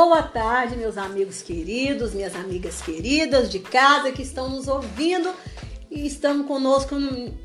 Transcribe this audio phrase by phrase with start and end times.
[0.00, 5.28] Boa tarde, meus amigos queridos, minhas amigas queridas de casa que estão nos ouvindo
[5.90, 6.94] e estão conosco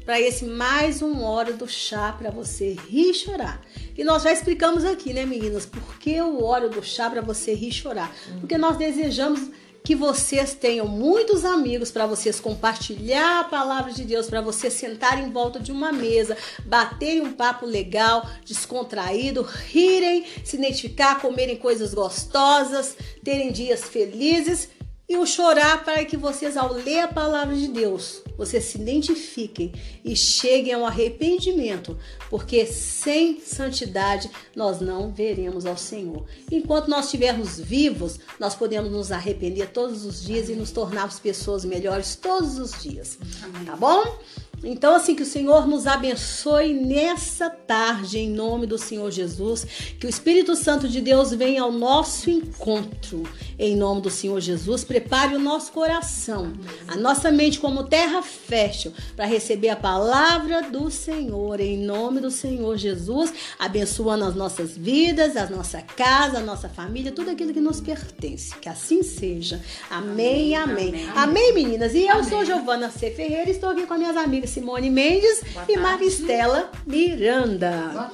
[0.05, 3.59] para esse mais um hora do chá para você rir e chorar.
[3.97, 7.55] E nós já explicamos aqui, né, meninas, por que o hora do chá para você
[7.55, 8.15] rir e chorar?
[8.39, 9.49] Porque nós desejamos
[9.83, 15.25] que vocês tenham muitos amigos para vocês compartilhar a palavra de Deus, para vocês sentarem
[15.25, 21.93] em volta de uma mesa, baterem um papo legal, descontraído, rirem, se identificar, comerem coisas
[21.93, 24.69] gostosas, terem dias felizes
[25.13, 29.71] e o chorar para que vocês, ao ler a palavra de Deus, vocês se identifiquem
[30.03, 31.95] e cheguem ao arrependimento,
[32.31, 36.25] porque sem santidade nós não veremos ao Senhor.
[36.51, 41.63] Enquanto nós estivermos vivos, nós podemos nos arrepender todos os dias e nos tornarmos pessoas
[41.63, 43.19] melhores todos os dias.
[43.67, 44.17] Tá bom?
[44.63, 49.67] Então, assim, que o Senhor nos abençoe nessa tarde, em nome do Senhor Jesus.
[49.99, 53.23] Que o Espírito Santo de Deus venha ao nosso encontro,
[53.59, 54.85] em nome do Senhor Jesus.
[54.85, 56.53] Prepare o nosso coração,
[56.87, 62.31] a nossa mente como terra fértil, para receber a palavra do Senhor, em nome do
[62.31, 63.33] Senhor Jesus.
[63.59, 68.55] Abençoando as nossas vidas, a nossa casa, a nossa família, tudo aquilo que nos pertence.
[68.55, 69.61] Que assim seja.
[69.89, 70.89] Amém, amém.
[70.89, 71.09] Amém, amém.
[71.15, 71.93] amém meninas.
[71.93, 72.29] E eu amém.
[72.29, 73.11] sou Giovana C.
[73.11, 78.11] Ferreira e estou aqui com minhas amigas Simone Mendes Boa e Maristela Miranda.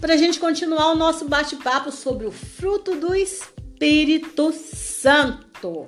[0.00, 5.86] Para a gente continuar o nosso bate-papo sobre o fruto do Espírito Santo.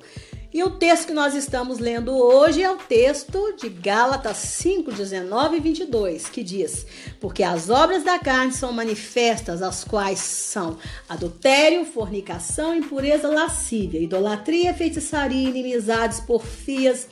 [0.53, 5.57] E o texto que nós estamos lendo hoje é o texto de Gálatas 5, 19
[5.57, 6.87] e 22, que diz:
[7.21, 10.77] Porque as obras da carne são manifestas, as quais são
[11.09, 17.07] adultério, fornicação, impureza, lascívia, idolatria, feitiçaria, inimizades, porfias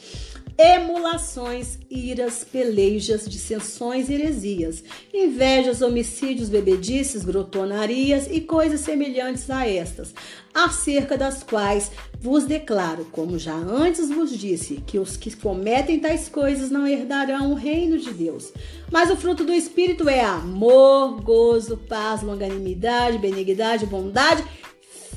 [0.59, 4.83] emulações, iras, pelejas, dissensões, heresias,
[5.15, 10.13] invejas, homicídios, bebedices, grotonarias e coisas semelhantes a estas,
[10.53, 16.29] acerca das quais vos declaro, como já antes vos disse, que os que cometem tais
[16.29, 18.53] coisas não herdarão o reino de Deus.
[18.91, 24.43] Mas o fruto do Espírito é amor, gozo, paz, longanimidade, benignidade, bondade,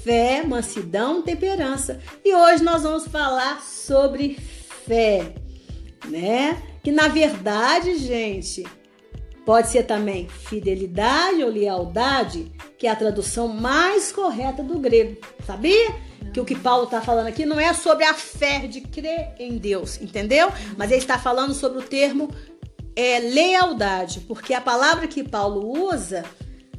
[0.04, 2.00] fé, mansidão, temperança.
[2.24, 4.38] E hoje nós vamos falar sobre
[4.86, 5.34] fé,
[6.08, 6.62] né?
[6.84, 8.66] Que na verdade, gente,
[9.46, 15.96] pode ser também fidelidade ou lealdade, que é a tradução mais correta do grego, sabia?
[16.34, 19.58] Que o que Paulo está falando aqui não é sobre a fé de crer em
[19.58, 20.50] Deus, entendeu?
[20.78, 22.30] Mas ele está falando sobre o termo
[22.96, 26.24] é, lealdade, porque a palavra que Paulo usa,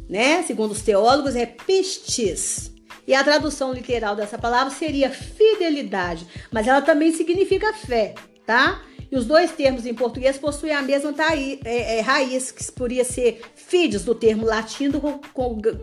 [0.08, 2.71] né, segundo os teólogos, é pistis,
[3.06, 8.14] e a tradução literal dessa palavra seria fidelidade, mas ela também significa fé,
[8.46, 8.82] tá?
[9.12, 13.04] E os dois termos em português possuem a mesma taí, é, é, raiz, que poderia
[13.04, 15.02] ser fides, do termo latino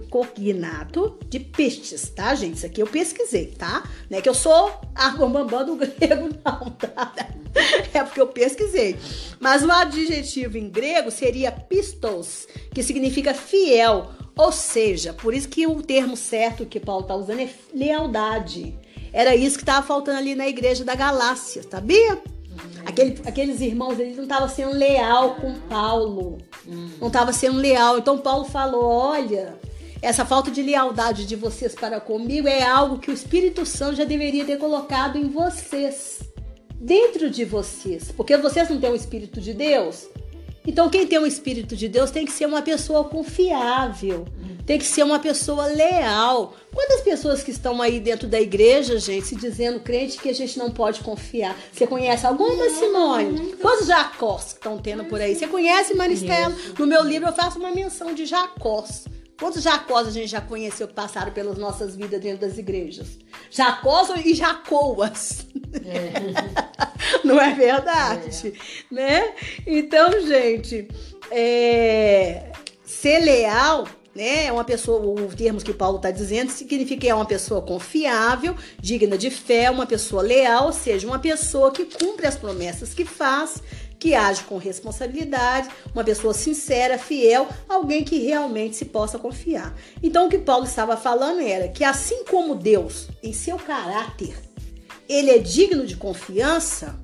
[0.09, 2.56] cognato de pistes, tá, gente?
[2.56, 3.88] Isso aqui eu pesquisei, tá?
[4.09, 7.13] Não é que eu sou argombambam do grego, não, tá?
[7.94, 8.97] É porque eu pesquisei.
[9.40, 14.09] Mas o adjetivo em grego seria pistos, que significa fiel
[14.40, 18.74] ou seja, por isso que o termo certo que Paulo está usando é lealdade.
[19.12, 22.18] Era isso que estava faltando ali na igreja da Galácia, sabia?
[22.86, 26.38] Aquele, aqueles irmãos, eles não estavam sendo leal com Paulo.
[26.66, 27.98] Não estavam sendo leal.
[27.98, 29.56] Então Paulo falou: olha,
[30.02, 34.06] essa falta de lealdade de vocês para comigo é algo que o Espírito Santo já
[34.06, 36.22] deveria ter colocado em vocês,
[36.76, 38.10] dentro de vocês.
[38.16, 40.08] Porque vocês não têm o Espírito de Deus.
[40.66, 44.25] Então, quem tem o Espírito de Deus tem que ser uma pessoa confiável,
[44.66, 46.53] tem que ser uma pessoa leal.
[46.74, 50.59] Quantas pessoas que estão aí dentro da igreja, gente, se dizendo crente que a gente
[50.59, 51.58] não pode confiar?
[51.72, 53.56] Você conhece alguma, Simone?
[53.62, 55.36] Quantos Jacós estão tendo por aí?
[55.36, 56.56] Você conhece, Maristela?
[56.78, 59.06] No meu livro eu faço uma menção de Jacós.
[59.40, 63.18] Quantos Jacós a gente já conheceu que passaram pelas nossas vidas dentro das igrejas?
[63.50, 65.48] Jacós e Jacoas.
[65.86, 66.69] É.
[67.30, 68.54] Não é verdade?
[68.92, 68.94] É.
[68.94, 69.34] Né?
[69.66, 70.88] Então, gente,
[71.31, 72.52] é...
[72.84, 73.88] ser leal
[74.20, 74.48] né?
[74.48, 78.56] É uma pessoa, o termo que Paulo está dizendo significa que é uma pessoa confiável,
[78.80, 83.06] digna de fé, uma pessoa leal, ou seja, uma pessoa que cumpre as promessas que
[83.06, 83.62] faz,
[84.00, 89.75] que age com responsabilidade, uma pessoa sincera, fiel, alguém que realmente se possa confiar.
[90.02, 94.36] Então o que Paulo estava falando era que assim como Deus, em seu caráter,
[95.08, 97.00] ele é digno de confiança,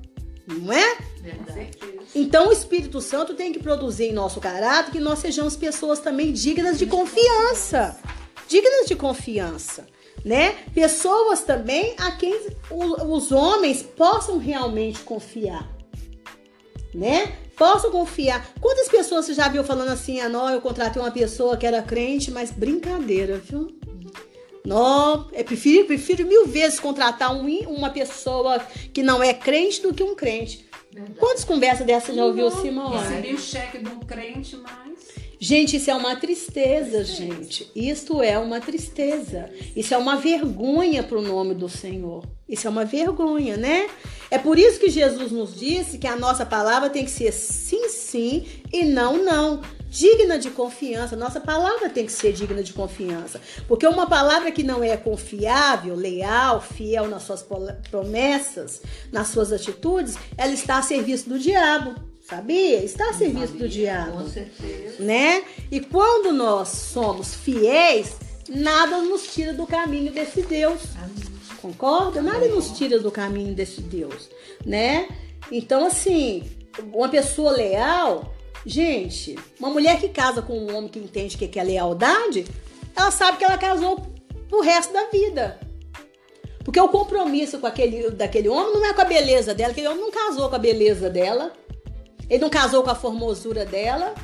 [0.46, 0.96] não é?
[1.20, 1.70] Verdade.
[2.14, 6.32] Então o Espírito Santo tem que produzir em nosso caráter que nós sejamos pessoas também
[6.32, 7.98] dignas de confiança.
[8.48, 9.86] Dignas de confiança
[10.24, 10.56] né?
[10.74, 12.36] Pessoas também a quem
[12.70, 15.76] os homens possam realmente confiar
[16.96, 17.36] né?
[17.56, 18.48] Posso confiar.
[18.60, 21.82] Quantas pessoas você já viu falando assim, ah, não, eu contratei uma pessoa que era
[21.82, 23.75] crente, mas brincadeira, viu?
[24.66, 28.58] Não, eu prefiro, prefiro mil vezes contratar um, uma pessoa
[28.92, 30.66] que não é crente do que um crente.
[30.92, 31.18] Verdade.
[31.18, 32.90] Quantas conversas dessa já ouviu, Simão?
[32.90, 35.26] Recebi o cheque de um crente, mas.
[35.38, 37.70] Gente, isso é uma tristeza, gente.
[37.76, 39.50] Isto é uma tristeza.
[39.76, 42.24] Isso é uma vergonha para o nome do Senhor.
[42.48, 43.88] Isso é uma vergonha, né?
[44.30, 47.88] É por isso que Jesus nos disse que a nossa palavra tem que ser sim,
[47.88, 49.60] sim e não, não.
[49.88, 51.16] Digna de confiança.
[51.16, 53.40] Nossa palavra tem que ser digna de confiança.
[53.68, 57.44] Porque uma palavra que não é confiável, leal, fiel nas suas
[57.90, 61.94] promessas, nas suas atitudes, ela está a serviço do diabo.
[62.28, 62.82] Sabia?
[62.82, 64.12] Está a serviço Sabia, do diabo.
[64.24, 65.02] Com certeza.
[65.02, 65.44] Né?
[65.70, 68.16] E quando nós somos fiéis,
[68.48, 70.80] nada nos tira do caminho desse Deus.
[70.96, 71.36] Amém.
[71.62, 72.22] Concorda?
[72.22, 74.28] Nada nos tira do caminho desse Deus,
[74.64, 75.08] né?
[75.50, 76.44] Então, assim,
[76.92, 78.34] uma pessoa leal,
[78.64, 82.44] gente, uma mulher que casa com um homem que entende o que é lealdade,
[82.94, 84.00] ela sabe que ela casou
[84.48, 85.60] pro resto da vida.
[86.64, 90.00] Porque o compromisso com aquele, daquele homem não é com a beleza dela, aquele homem
[90.00, 91.52] não casou com a beleza dela.
[92.28, 94.14] Ele não casou com a formosura dela.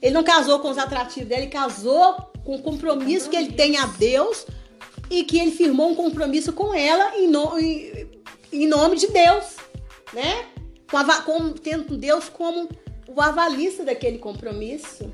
[0.00, 1.42] Ele não casou com os atrativos dela.
[1.42, 4.46] Ele casou com o compromisso que ele tem a Deus
[5.10, 8.06] e que ele firmou um compromisso com ela em, no, em,
[8.52, 9.56] em nome de Deus,
[10.12, 10.44] né?
[10.90, 12.68] Com, a, com, tendo Deus como
[13.08, 15.10] o avalista daquele compromisso.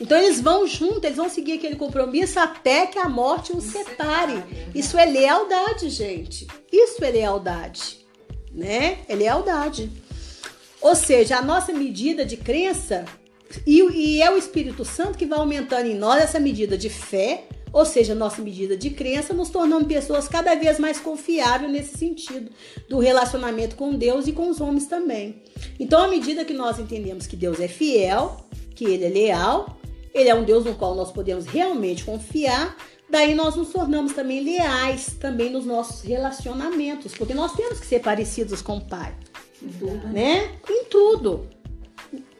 [0.00, 4.42] Então eles vão juntos, eles vão seguir aquele compromisso até que a morte os separe.
[4.74, 6.46] Isso é lealdade, gente.
[6.70, 8.04] Isso é lealdade,
[8.52, 8.98] né?
[9.08, 9.90] É lealdade.
[10.80, 13.04] Ou seja, a nossa medida de crença
[13.66, 17.44] e, e, é o Espírito Santo que vai aumentando em nós essa medida de fé,
[17.74, 22.48] ou seja, nossa medida de crença, nos tornando pessoas cada vez mais confiáveis nesse sentido
[22.88, 25.42] do relacionamento com Deus e com os homens também.
[25.78, 28.36] Então, à medida que nós entendemos que Deus é fiel,
[28.76, 29.76] que Ele é leal,
[30.14, 32.76] Ele é um Deus no qual nós podemos realmente confiar,
[33.10, 37.98] daí nós nos tornamos também leais também nos nossos relacionamentos, porque nós temos que ser
[37.98, 39.12] parecidos com o Pai.
[39.60, 40.08] Em tudo.
[40.12, 40.52] Né?
[40.70, 41.48] Em tudo.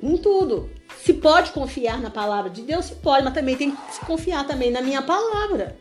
[0.04, 0.68] Em tudo.
[1.02, 4.46] Se pode confiar na palavra de Deus, se pode, mas também tem que se confiar
[4.46, 5.78] também na minha palavra.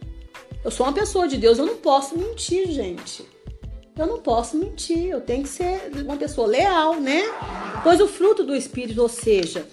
[0.63, 3.25] Eu sou uma pessoa de Deus, eu não posso mentir, gente.
[3.97, 7.21] Eu não posso mentir, eu tenho que ser uma pessoa leal, né?
[7.83, 9.67] Pois o fruto do Espírito, ou seja,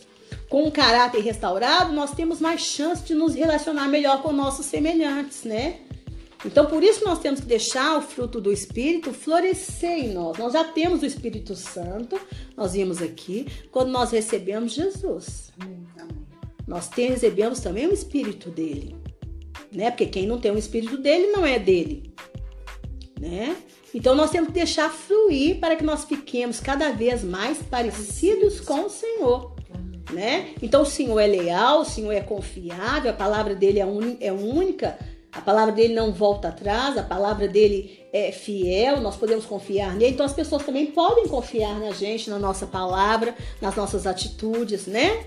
[0.48, 5.44] com um caráter restaurado, nós temos mais chance de nos relacionar melhor com nossos semelhantes,
[5.44, 5.78] né?
[6.44, 10.38] Então, por isso nós temos que deixar o fruto do Espírito florescer em nós.
[10.38, 12.18] Nós já temos o Espírito Santo,
[12.56, 15.52] nós vimos aqui, quando nós recebemos Jesus.
[16.66, 18.96] Nós recebemos também o Espírito dele,
[19.72, 19.90] né?
[19.90, 22.14] Porque quem não tem o Espírito dele não é dele,
[23.20, 23.56] né?
[23.92, 28.84] Então nós temos que deixar fluir para que nós fiquemos cada vez mais parecidos com
[28.84, 29.52] o Senhor.
[30.12, 30.54] Né?
[30.60, 34.16] Então o Senhor é leal, o Senhor é confiável, a palavra dele é, un...
[34.20, 34.98] é única,
[35.32, 40.12] a palavra dele não volta atrás, a palavra dele é fiel, nós podemos confiar nele.
[40.12, 45.24] Então as pessoas também podem confiar na gente, na nossa palavra, nas nossas atitudes, né?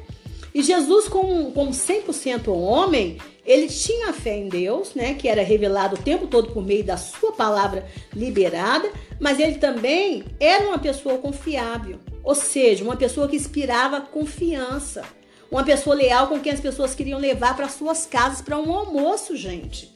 [0.53, 5.95] E Jesus, como, como 100% homem, ele tinha fé em Deus, né, que era revelado
[5.95, 8.89] o tempo todo por meio da sua palavra liberada,
[9.19, 15.03] mas ele também era uma pessoa confiável, ou seja, uma pessoa que inspirava confiança,
[15.49, 19.35] uma pessoa leal com quem as pessoas queriam levar para suas casas para um almoço,
[19.35, 19.92] gente.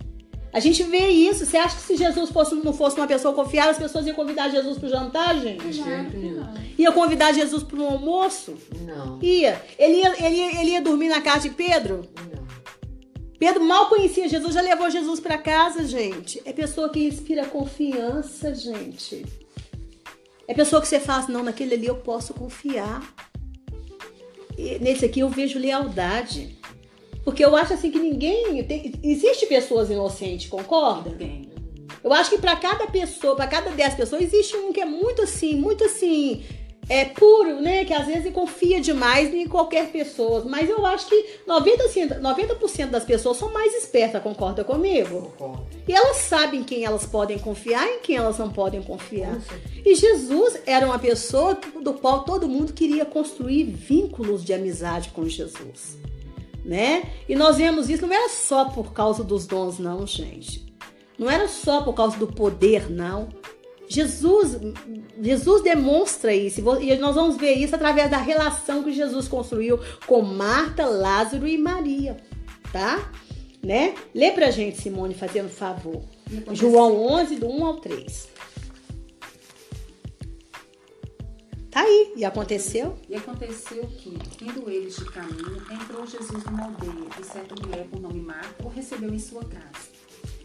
[0.53, 1.45] A gente vê isso.
[1.45, 4.49] Você acha que se Jesus fosse, não fosse uma pessoa confiável, as pessoas iam convidar
[4.49, 5.79] Jesus para o jantar, gente?
[5.81, 6.53] Não.
[6.77, 8.55] Ia convidar Jesus para um almoço?
[8.81, 9.19] Não.
[9.21, 9.61] Ia.
[9.77, 10.25] Ele, ia.
[10.25, 10.61] ele ia.
[10.61, 12.01] Ele ia dormir na casa de Pedro?
[12.31, 12.47] Não.
[13.39, 16.41] Pedro mal conhecia Jesus, já levou Jesus para casa, gente.
[16.43, 19.25] É pessoa que inspira confiança, gente.
[20.47, 23.03] É pessoa que você fala assim, não, naquele ali eu posso confiar.
[24.57, 26.56] E nesse aqui eu vejo lealdade.
[27.27, 28.63] Porque eu acho assim que ninguém.
[28.63, 31.09] Tem, existe pessoas inocentes, concorda?
[31.09, 31.51] Tem.
[32.01, 35.23] Eu acho que para cada pessoa, para cada 10 pessoas, existe um que é muito
[35.23, 36.45] assim, muito assim,
[36.87, 37.83] é puro, né?
[37.83, 40.45] Que às vezes confia demais em qualquer pessoa.
[40.45, 45.33] Mas eu acho que 90%, 90 das pessoas são mais espertas, concorda comigo?
[45.37, 45.67] Concordo.
[45.85, 49.37] E elas sabem quem elas podem confiar e em quem elas não podem confiar.
[49.85, 55.27] E Jesus era uma pessoa do qual todo mundo queria construir vínculos de amizade com
[55.27, 55.97] Jesus
[56.67, 57.09] né?
[57.29, 60.67] E nós vemos isso não era só por causa dos dons, não, gente.
[61.17, 63.29] Não era só por causa do poder, não.
[63.87, 64.57] Jesus,
[65.21, 70.21] Jesus demonstra isso e nós vamos ver isso através da relação que Jesus construiu com
[70.21, 72.17] Marta, Lázaro e Maria,
[72.73, 73.11] tá?
[73.63, 73.95] Né?
[74.13, 76.03] Lê pra gente, Simone, fazendo favor.
[76.51, 78.27] João 11, do 1 ao 3.
[81.77, 82.11] Tá aí.
[82.15, 82.97] E aconteceu?
[83.07, 88.01] E aconteceu que, indo eles de caminho, entrou Jesus numa aldeia, e certa mulher por
[88.01, 89.87] nome Marta o recebeu em sua casa.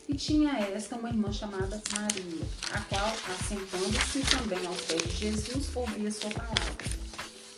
[0.07, 5.75] E tinha esta uma irmã chamada Maria, a qual, assentando-se também ao pé de Jesus,
[5.75, 6.85] ouvia sua palavra.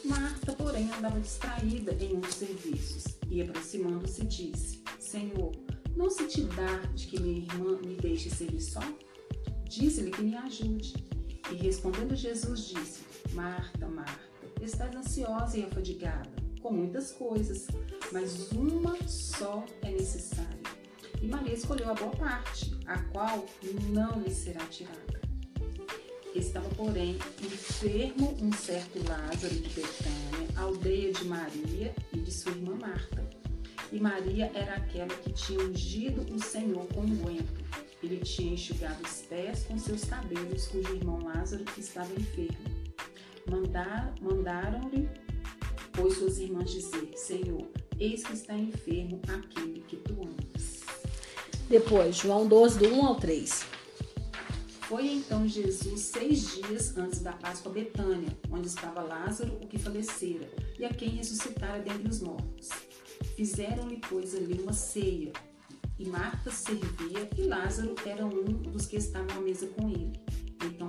[0.04, 5.50] Marta, porém, andava distraída em um dos serviços e, aproximando-se, disse: Senhor,
[5.96, 8.82] não se te dá de que minha irmã me deixe servir só?
[9.68, 10.94] Disse-lhe que me ajude.
[11.50, 13.03] E respondendo Jesus, disse:
[13.34, 14.20] Marta, Marta,
[14.60, 16.30] estás ansiosa e afadigada
[16.62, 17.66] com muitas coisas,
[18.12, 20.62] mas uma só é necessária.
[21.20, 23.44] E Maria escolheu a boa parte, a qual
[23.90, 25.20] não lhe será tirada.
[26.34, 32.76] Estava, porém, enfermo um certo Lázaro de Betânia, aldeia de Maria e de sua irmã
[32.76, 33.28] Marta.
[33.92, 37.64] E Maria era aquela que tinha ungido o Senhor com unguento.
[38.02, 42.83] Ele tinha enxugado os pés com seus cabelos, cujo irmão Lázaro estava enfermo.
[43.50, 45.08] Mandar, Mandaram-lhe,
[45.92, 47.66] pois, suas irmãs dizer: Senhor,
[47.98, 50.82] eis que está enfermo aquele que tu amas.
[51.68, 53.66] Depois, João 12, do 1 ao 3.
[54.82, 59.78] Foi então Jesus seis dias antes da Páscoa a Betânia, onde estava Lázaro, o que
[59.78, 60.46] falecera,
[60.78, 62.68] e a quem ressuscitara dentre os mortos.
[63.34, 65.32] Fizeram-lhe, pois, ali uma ceia,
[65.98, 70.12] e Marta servia, e Lázaro era um dos que estavam à mesa com ele.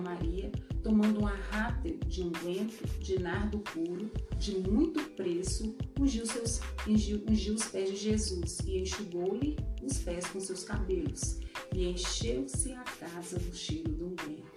[0.05, 0.51] Maria,
[0.83, 7.55] tomando um arrátel de unguento de nardo puro, de muito preço, ungiu, seus, ungiu, ungiu
[7.55, 11.39] os pés de Jesus e enxugou-lhe os pés com seus cabelos,
[11.73, 14.55] e encheu-se a casa do cheiro do unguento.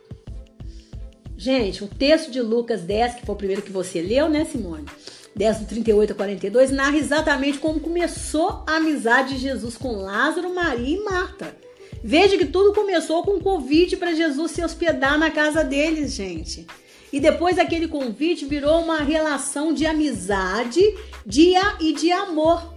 [1.36, 4.86] Gente, o texto de Lucas 10, que foi o primeiro que você leu, né, Simone?
[5.34, 10.52] 10 do 38 a 42, narra exatamente como começou a amizade de Jesus com Lázaro,
[10.52, 11.67] Maria e Marta.
[12.10, 16.66] Veja que tudo começou com um convite para Jesus se hospedar na casa deles, gente.
[17.12, 20.80] E depois aquele convite virou uma relação de amizade
[21.26, 22.72] dia e de amor.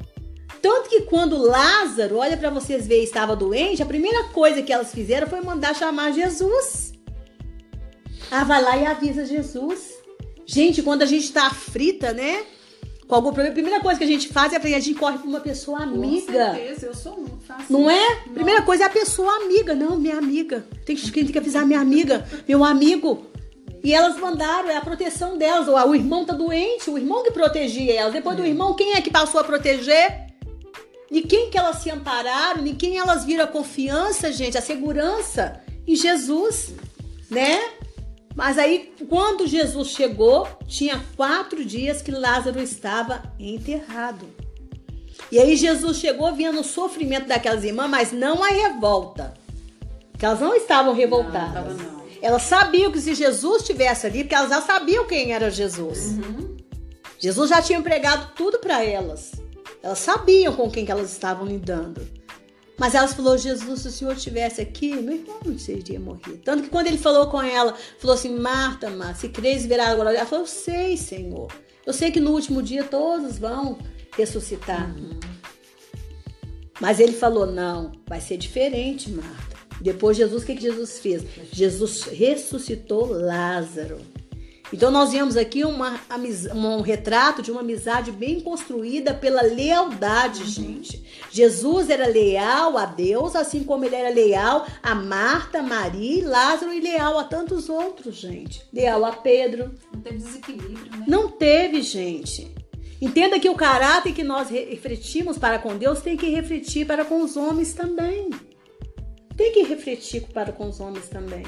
[0.61, 4.91] Tanto que quando Lázaro, olha para vocês verem, estava doente, a primeira coisa que elas
[4.91, 6.91] fizeram foi mandar chamar Jesus.
[8.29, 9.93] Ah, vai lá e avisa Jesus.
[10.45, 12.43] Gente, quando a gente está aflita, né?
[13.11, 15.27] Com algum problema, a primeira coisa que a gente faz é a gente corre para
[15.27, 16.31] uma pessoa amiga.
[16.31, 18.13] Com certeza, eu sou um, faço Não é?
[18.13, 18.29] isso.
[18.33, 19.75] Primeira coisa é a pessoa amiga.
[19.75, 20.65] Não, minha amiga.
[20.85, 23.25] Tem que, tem que avisar minha amiga, meu amigo.
[23.83, 25.67] E elas mandaram, é a proteção delas.
[25.67, 28.13] O, o irmão tá doente, o irmão que protegia elas.
[28.13, 30.27] Depois do irmão, quem é que passou a proteger?
[31.11, 32.63] De quem que elas se ampararam?
[32.63, 35.61] De quem elas viram a confiança, gente, a segurança?
[35.85, 36.73] Em Jesus,
[37.29, 37.59] né?
[38.35, 44.25] Mas aí, quando Jesus chegou, tinha quatro dias que Lázaro estava enterrado.
[45.31, 49.33] E aí Jesus chegou vendo o sofrimento daquelas irmãs, mas não a revolta.
[50.11, 51.77] Porque elas não estavam revoltadas.
[51.77, 52.01] Não, não.
[52.21, 56.11] Elas sabiam que se Jesus estivesse ali, porque elas já sabiam quem era Jesus.
[56.11, 56.57] Uhum.
[57.17, 59.31] Jesus já tinha entregado tudo para elas.
[59.81, 62.07] Elas sabiam com quem que elas estavam lidando.
[62.81, 66.39] Mas elas falou, Jesus, se o Senhor estivesse aqui, meu irmão não teria morrido.
[66.43, 70.11] Tanto que quando ele falou com ela, falou assim, Marta, Marta, se crês verá agora.
[70.11, 71.47] Ela falou, eu sei, Senhor.
[71.85, 73.77] Eu sei que no último dia todos vão
[74.17, 74.95] ressuscitar.
[76.79, 79.57] Mas ele falou, não, vai ser diferente, Marta.
[79.79, 81.23] Depois Jesus, o que, que Jesus fez?
[81.51, 83.99] Jesus ressuscitou Lázaro.
[84.73, 85.99] Então nós vemos aqui uma,
[86.55, 91.03] um retrato de uma amizade bem construída pela lealdade, gente.
[91.29, 96.79] Jesus era leal a Deus, assim como ele era leal a Marta, Maria Lázaro e
[96.79, 98.61] leal a tantos outros, gente.
[98.71, 99.71] Leal a Pedro.
[99.93, 101.05] Não teve desequilíbrio, né?
[101.07, 102.53] Não teve, gente.
[103.01, 107.03] Entenda que o caráter que nós re- refletimos para com Deus tem que refletir para
[107.03, 108.29] com os homens também.
[109.35, 111.43] Tem que refletir para com os homens também.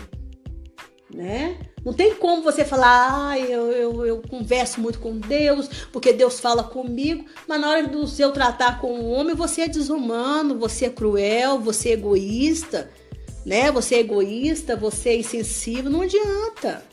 [1.14, 1.60] Né?
[1.86, 6.40] Não tem como você falar, ah, eu, eu, eu converso muito com Deus, porque Deus
[6.40, 10.86] fala comigo, mas na hora do seu tratar com o homem, você é desumano, você
[10.86, 12.90] é cruel, você é egoísta,
[13.46, 13.72] né?
[13.72, 16.84] Você é egoísta, você é insensível, não adianta.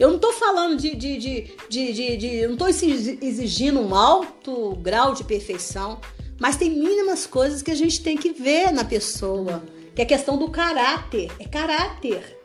[0.00, 0.96] Eu não tô falando de.
[0.96, 6.00] de, de, de, de, de- eu não tô exi- exigindo um alto grau de perfeição,
[6.40, 9.62] mas tem mínimas coisas que a gente tem que ver na pessoa.
[9.94, 11.30] Que é questão do caráter.
[11.38, 12.40] É caráter.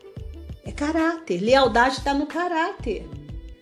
[0.64, 1.40] É caráter.
[1.40, 3.08] Lealdade está no caráter.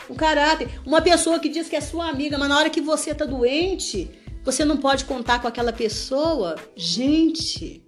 [0.08, 0.68] O caráter.
[0.86, 4.10] Uma pessoa que diz que é sua amiga, mas na hora que você tá doente,
[4.44, 6.56] você não pode contar com aquela pessoa.
[6.74, 7.82] Gente,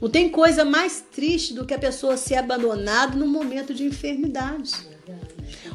[0.00, 4.72] não tem coisa mais triste do que a pessoa ser abandonada no momento de enfermidade.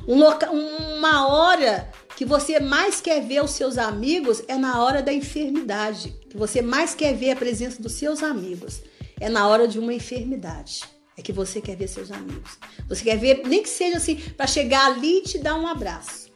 [0.08, 5.02] Um loca- uma hora que você mais quer ver os seus amigos é na hora
[5.02, 6.16] da enfermidade.
[6.30, 8.82] Que você mais quer ver a presença dos seus amigos
[9.20, 10.82] é na hora de uma enfermidade.
[11.18, 12.58] É que você quer ver seus amigos.
[12.88, 16.30] Você quer ver, nem que seja assim, para chegar ali e te dar um abraço.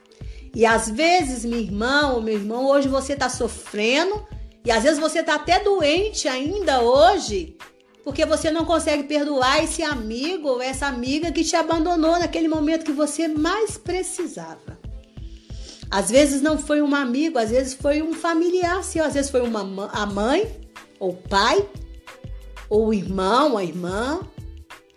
[0.53, 4.25] E às vezes, minha irmã ou meu irmão, hoje você está sofrendo
[4.65, 7.57] e às vezes você está até doente ainda hoje.
[8.03, 12.85] Porque você não consegue perdoar esse amigo ou essa amiga que te abandonou naquele momento
[12.85, 14.79] que você mais precisava.
[15.89, 19.41] Às vezes não foi um amigo, às vezes foi um familiar seu, às vezes foi
[19.41, 20.45] uma, a mãe,
[20.99, 21.67] ou o pai,
[22.69, 24.19] ou o irmão, a irmã.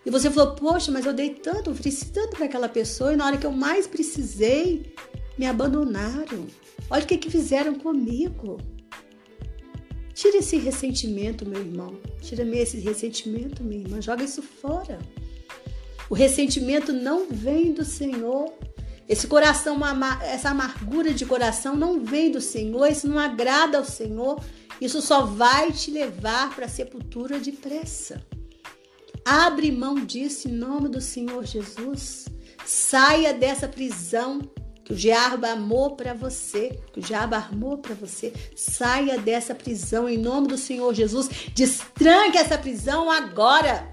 [0.08, 3.26] E você falou, poxa, mas eu dei tanto, ofereci tanto para aquela pessoa, e na
[3.26, 4.94] hora que eu mais precisei,
[5.36, 6.46] me abandonaram.
[6.88, 8.56] Olha o que, que fizeram comigo.
[10.14, 11.98] Tira esse ressentimento, meu irmão.
[12.22, 14.00] Tira-me esse ressentimento, minha irmã.
[14.00, 14.98] Joga isso fora.
[16.08, 18.50] O ressentimento não vem do Senhor.
[19.06, 19.78] Esse coração,
[20.22, 24.42] essa amargura de coração não vem do Senhor, isso não agrada ao Senhor,
[24.80, 28.26] isso só vai te levar para a sepultura depressa.
[29.28, 32.28] Abre mão disso em nome do Senhor Jesus.
[32.64, 34.40] Saia dessa prisão
[34.82, 38.32] que o diabo amou para você, que o diabo armou para você.
[38.56, 41.28] Saia dessa prisão em nome do Senhor Jesus.
[41.54, 43.92] Destranque essa prisão agora.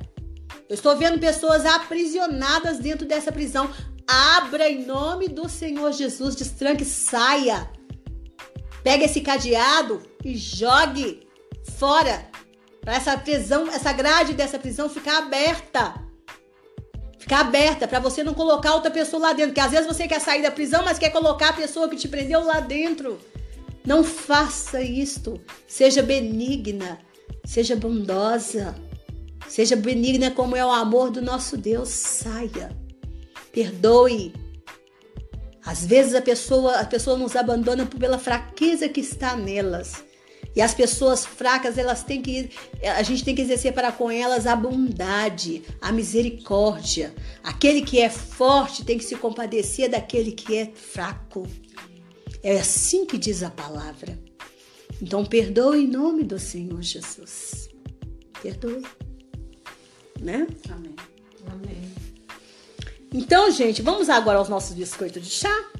[0.70, 3.70] Eu estou vendo pessoas aprisionadas dentro dessa prisão.
[4.08, 7.70] Abra em nome do Senhor Jesus, destranque, saia.
[8.82, 11.28] Pega esse cadeado e jogue
[11.78, 12.35] fora.
[12.86, 15.96] Para essa prisão, essa grade dessa prisão ficar aberta.
[17.18, 20.22] Ficar aberta para você não colocar outra pessoa lá dentro, porque às vezes você quer
[20.22, 23.20] sair da prisão, mas quer colocar a pessoa que te prendeu lá dentro.
[23.84, 25.42] Não faça isto.
[25.68, 27.00] Seja benigna,
[27.44, 28.76] seja bondosa.
[29.50, 31.90] Seja benigna como é o amor do nosso Deus.
[31.90, 32.70] Saia.
[33.52, 34.32] Perdoe.
[35.66, 40.05] Às vezes a pessoa, a pessoa nos abandona pela fraqueza que está nelas.
[40.56, 42.50] E as pessoas fracas, elas têm que
[42.82, 47.14] a gente tem que exercer para com elas a bondade, a misericórdia.
[47.44, 51.46] Aquele que é forte tem que se compadecer daquele que é fraco.
[52.42, 54.18] É assim que diz a palavra.
[55.02, 57.70] Então perdoe em nome do Senhor Jesus.
[58.42, 58.82] Perdoe.
[60.22, 60.48] Né?
[60.70, 60.96] Amém.
[61.52, 61.92] Amém.
[63.14, 65.72] Então, gente, vamos agora aos nossos biscoitos de chá?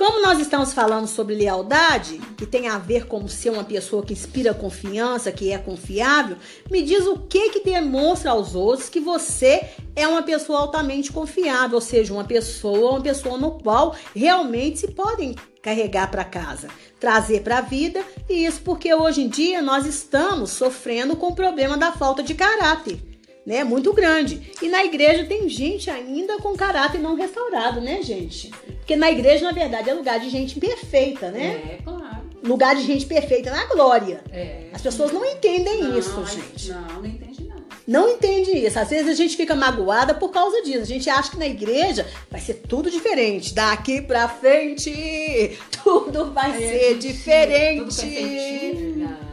[0.00, 4.14] Como nós estamos falando sobre lealdade, que tem a ver com ser uma pessoa que
[4.14, 6.38] inspira confiança, que é confiável,
[6.70, 11.74] me diz o que que demonstra aos outros que você é uma pessoa altamente confiável,
[11.74, 17.42] ou seja, uma pessoa, uma pessoa no qual realmente se podem carregar para casa, trazer
[17.42, 21.76] para a vida, e isso porque hoje em dia nós estamos sofrendo com o problema
[21.76, 23.09] da falta de caráter
[23.44, 23.64] né?
[23.64, 24.52] Muito grande.
[24.62, 28.50] E na igreja tem gente ainda com caráter não restaurado, né, gente?
[28.78, 31.78] Porque na igreja, na verdade, é lugar de gente perfeita, né?
[31.78, 32.20] É, claro.
[32.42, 34.22] Lugar de gente perfeita na glória.
[34.32, 34.68] É.
[34.72, 36.70] As pessoas não entendem não, isso, gente.
[36.70, 37.60] Não, não entende não.
[37.86, 38.78] Não entende isso.
[38.78, 40.82] Às vezes a gente fica magoada por causa disso.
[40.82, 43.54] A gente acha que na igreja vai ser tudo diferente.
[43.54, 48.00] Daqui pra frente, tudo vai Aí ser diferente.
[48.00, 49.29] Tudo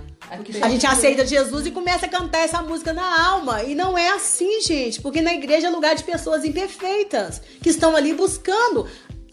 [0.62, 3.64] a gente aceita Jesus e começa a cantar essa música na alma.
[3.64, 5.02] E não é assim, gente.
[5.02, 8.88] Porque na igreja é lugar de pessoas imperfeitas que estão ali buscando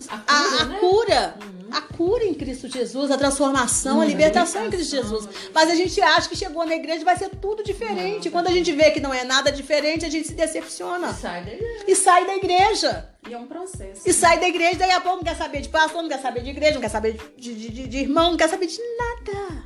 [0.08, 0.24] a cura.
[0.26, 0.78] A, a, né?
[0.78, 1.68] cura, uhum.
[1.72, 4.02] a cura em Cristo Jesus, a transformação, uhum.
[4.02, 5.28] a libertação em Cristo Jesus.
[5.52, 8.26] Mas a gente acha que chegou na igreja e vai ser tudo diferente.
[8.26, 8.32] Não.
[8.32, 11.10] Quando a gente vê que não é nada diferente, a gente se decepciona.
[11.10, 11.84] E sai da igreja.
[11.88, 13.08] E sai da igreja.
[13.28, 14.02] E é um processo.
[14.06, 16.42] E sai da igreja, daí a pouco não quer saber de pastor, não quer saber
[16.42, 19.63] de igreja, não quer saber de, de, de, de irmão, não quer saber de nada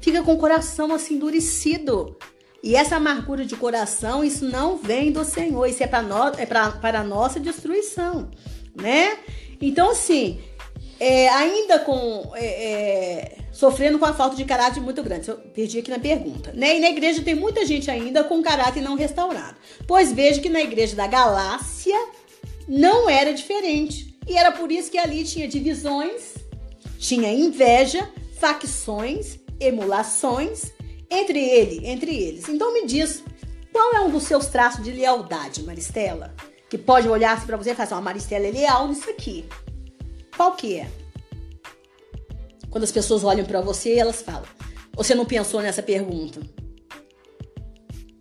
[0.00, 2.16] fica com o coração assim endurecido.
[2.62, 6.44] E essa amargura de coração, isso não vem do Senhor, isso é para nós, é
[6.44, 8.30] pra, para a nossa destruição,
[8.74, 9.16] né?
[9.62, 10.38] Então, assim,
[10.98, 15.28] é, ainda com é, é, sofrendo com a falta de caráter muito grande.
[15.28, 16.52] Eu perdi aqui na pergunta.
[16.52, 16.76] Né?
[16.76, 19.56] E na igreja tem muita gente ainda com caráter não restaurado.
[19.86, 21.96] Pois vejo que na igreja da Galácia
[22.68, 24.14] não era diferente.
[24.28, 26.34] E era por isso que ali tinha divisões,
[26.98, 28.06] tinha inveja,
[28.38, 30.72] facções emulações
[31.10, 32.48] entre ele, entre eles.
[32.48, 33.22] Então me diz,
[33.72, 36.34] qual é um dos seus traços de lealdade, Maristela?
[36.68, 39.44] Que pode olhar assim para você e falar assim, oh, Maristela é leal nisso aqui.
[40.36, 40.90] Qual que é?
[42.70, 44.48] Quando as pessoas olham para você, elas falam.
[44.94, 46.40] Você não pensou nessa pergunta?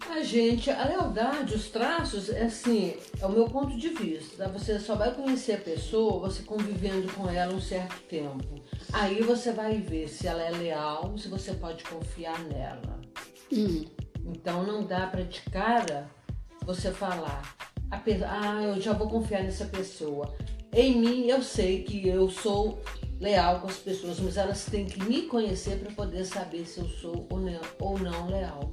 [0.09, 4.47] A gente, a lealdade, os traços, é assim, é o meu ponto de vista.
[4.49, 8.59] Você só vai conhecer a pessoa você convivendo com ela um certo tempo.
[8.91, 12.99] Aí você vai ver se ela é leal, se você pode confiar nela.
[13.53, 13.85] Hum.
[14.25, 16.09] Então não dá para de cara
[16.65, 17.55] você falar,
[17.91, 20.35] ah, eu já vou confiar nessa pessoa.
[20.73, 22.81] Em mim eu sei que eu sou
[23.19, 26.89] leal com as pessoas, mas elas têm que me conhecer para poder saber se eu
[26.89, 27.27] sou
[27.79, 28.71] ou não leal.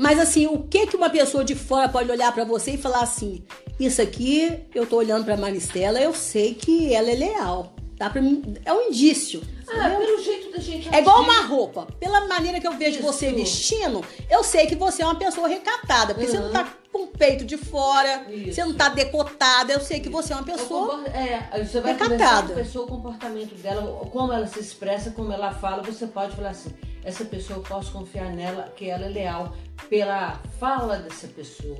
[0.00, 3.02] Mas assim, o que que uma pessoa de fora pode olhar para você e falar
[3.02, 3.44] assim:
[3.78, 7.74] isso aqui, eu tô olhando para Maristela, eu sei que ela é leal.
[7.98, 9.42] Dá pra mim, é um indício.
[9.68, 11.86] Ah, pelo jeito gente É igual uma roupa.
[11.98, 13.02] Pela maneira que eu vejo Isso.
[13.02, 16.14] você vestindo, eu sei que você é uma pessoa recatada.
[16.14, 16.52] Porque você não Uhum.
[16.52, 18.54] tá com o peito de fora, Isso.
[18.54, 19.72] você não tá decotada.
[19.72, 20.96] Eu sei que você é uma pessoa.
[20.98, 22.48] compor- É, você vai recatada.
[22.48, 26.34] com a pessoa, o comportamento dela, como ela se expressa, como ela fala, você pode
[26.34, 26.70] falar assim,
[27.04, 29.54] essa pessoa eu posso confiar nela, que ela é leal
[29.88, 31.76] pela fala dessa pessoa.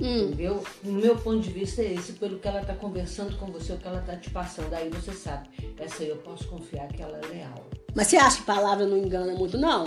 [0.00, 0.26] Hum.
[0.26, 0.64] Entendeu?
[0.82, 3.78] No meu ponto de vista é esse, pelo que ela tá conversando com você, o
[3.78, 4.72] que ela tá te passando.
[4.74, 7.66] Aí você sabe, essa aí eu posso confiar que ela é leal.
[7.94, 9.86] Mas você acha que palavra não engana muito, não?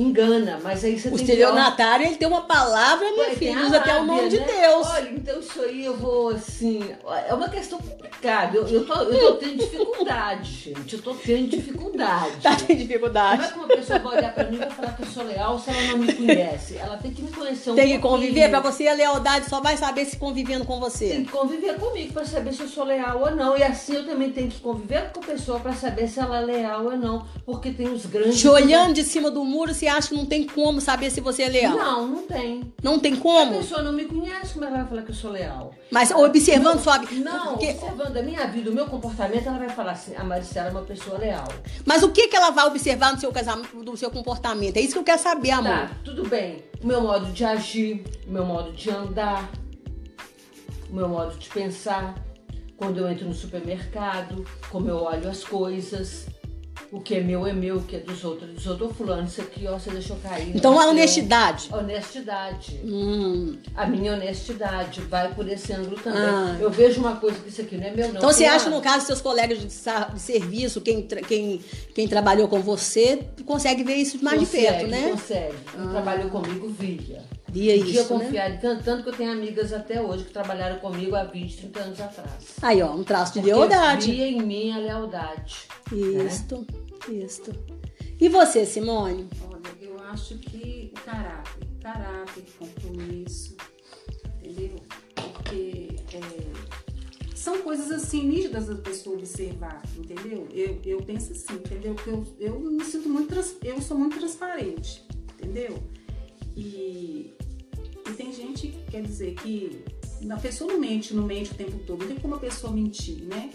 [0.00, 3.76] Engana, mas aí você O tem estelionatário, ele tem uma palavra, tem filha, a usa
[3.78, 4.46] até o nome de né?
[4.46, 4.86] Deus.
[4.86, 6.84] Olha, então isso aí eu vou assim.
[7.28, 8.56] É uma questão complicada.
[8.56, 10.94] Eu, eu, tô, eu tô tendo dificuldade, gente.
[10.94, 12.36] Eu tô tendo dificuldade.
[12.42, 13.42] Tá Como dificuldade.
[13.44, 15.58] é que uma pessoa vai olhar pra mim e vai falar que eu sou leal
[15.58, 16.76] se ela não me conhece?
[16.76, 18.28] Ela tem que me conhecer um Tem que pouquinho.
[18.28, 21.08] conviver, pra você a lealdade só vai saber se convivendo com Tem você.
[21.08, 23.56] que conviver comigo pra saber se eu sou leal ou não.
[23.58, 26.44] E assim eu também tenho que conviver com a pessoa pra saber se ela é
[26.44, 27.26] leal ou não.
[27.44, 28.38] Porque tem os grandes.
[28.38, 31.42] Te olhando de cima do muro, você acha que não tem como saber se você
[31.44, 31.76] é leal?
[31.76, 32.72] Não, não tem.
[32.82, 33.58] Não tem A como?
[33.58, 35.74] pessoa não me conhece, como ela vai falar que eu sou leal?
[35.90, 37.30] Mas observando sua vida.
[37.30, 40.68] Não, Porque- observando a minha vida, o meu comportamento, ela vai falar assim, a Maricela
[40.68, 41.48] é uma pessoa leal.
[41.84, 44.76] Mas o que, que ela vai observar no seu casamento, do seu comportamento?
[44.76, 45.70] É isso que eu quero saber, amor.
[45.70, 46.62] Tá, tudo bem.
[46.82, 49.50] O meu modo de agir, o meu modo de andar,
[50.90, 52.14] o meu modo de pensar,
[52.76, 56.26] quando eu entro no supermercado, como eu olho as coisas,
[56.90, 58.90] o que é meu é meu, o que é dos outros é dos outros.
[58.90, 60.56] Ô fulano, isso aqui, ó, você deixou cair.
[60.56, 60.90] Então a é seu.
[60.90, 61.68] honestidade.
[61.72, 62.80] Honestidade.
[62.82, 63.58] Hum.
[63.76, 66.22] A minha honestidade vai por esse ângulo também.
[66.22, 66.56] Ah.
[66.58, 68.16] Eu vejo uma coisa que isso aqui não é meu, não.
[68.16, 71.60] Então você Fulano, acha, no caso, seus colegas de, de serviço, quem, quem,
[71.94, 75.10] quem trabalhou com você, consegue ver isso mais de consegue, perto, né?
[75.10, 75.54] Consegue.
[75.72, 77.22] Quem trabalhou comigo via.
[77.58, 78.24] Via Podia isso, né?
[78.24, 81.56] confiar em tanto, tanto que eu tenho amigas até hoje que trabalharam comigo há 20,
[81.56, 82.44] 30 anos atrás.
[82.62, 84.10] Aí, ó, um traço de Porque lealdade.
[84.12, 85.56] Via em mim a lealdade.
[85.90, 86.24] né?
[86.26, 86.66] Isto,
[87.10, 87.54] isto.
[88.20, 89.28] E você, Simone?
[89.50, 93.56] Olha, eu acho que o caráter, caráter, compromisso,
[94.42, 94.76] entendeu?
[95.14, 100.46] Porque é, são coisas assim nítidas da pessoa observar, entendeu?
[100.52, 101.94] Eu, eu penso assim, entendeu?
[101.94, 105.78] Porque eu, eu me sinto muito, trans- eu sou muito transparente, entendeu?
[106.56, 107.34] E,
[108.08, 109.84] e tem gente que quer dizer que
[110.28, 113.22] a pessoa não mente, não mente o tempo todo, não tem como a pessoa mentir,
[113.22, 113.50] né?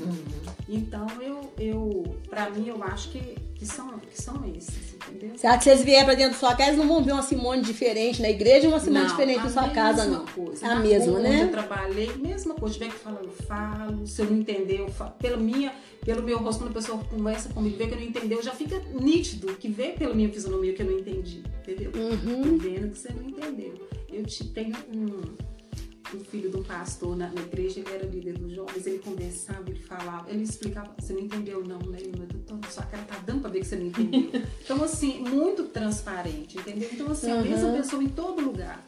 [0.69, 5.37] Então eu, eu para mim eu acho que, que, são, que são esses, entendeu?
[5.37, 7.61] Será que vocês vierem pra dentro da sua casa, eles não vão ver uma Simone
[7.61, 10.25] diferente na igreja e uma Simone diferente a na sua casa, mesma não?
[10.25, 10.65] Coisa.
[10.65, 11.43] A Na mesma, Onde né?
[11.43, 12.73] eu trabalhei, mesma coisa.
[12.75, 14.07] Tiver que falar, eu falo.
[14.07, 15.11] Se eu não entender, eu falo.
[15.19, 15.73] Pela minha,
[16.05, 18.81] pelo meu rosto, quando a pessoa conversa comigo, vê que eu não entendeu, já fica
[18.93, 21.91] nítido que vê pela minha fisionomia que eu não entendi, entendeu?
[21.93, 22.57] Uhum.
[22.57, 23.73] Tô vendo que você não entendeu.
[24.13, 28.38] Eu te, tenho um, um filho de um pastor na, na igreja, ele era líder
[28.38, 31.97] dos jovens, ele conversava, ele falava, ele explicava, você não entendeu não, né?
[31.99, 34.41] Deus, sua cara tá dando pra ver que você não entendeu.
[34.63, 36.89] Então, assim, muito transparente, entendeu?
[36.93, 37.78] Então, assim, a mesma Uhum.
[37.78, 38.84] pessoa em todo lugar.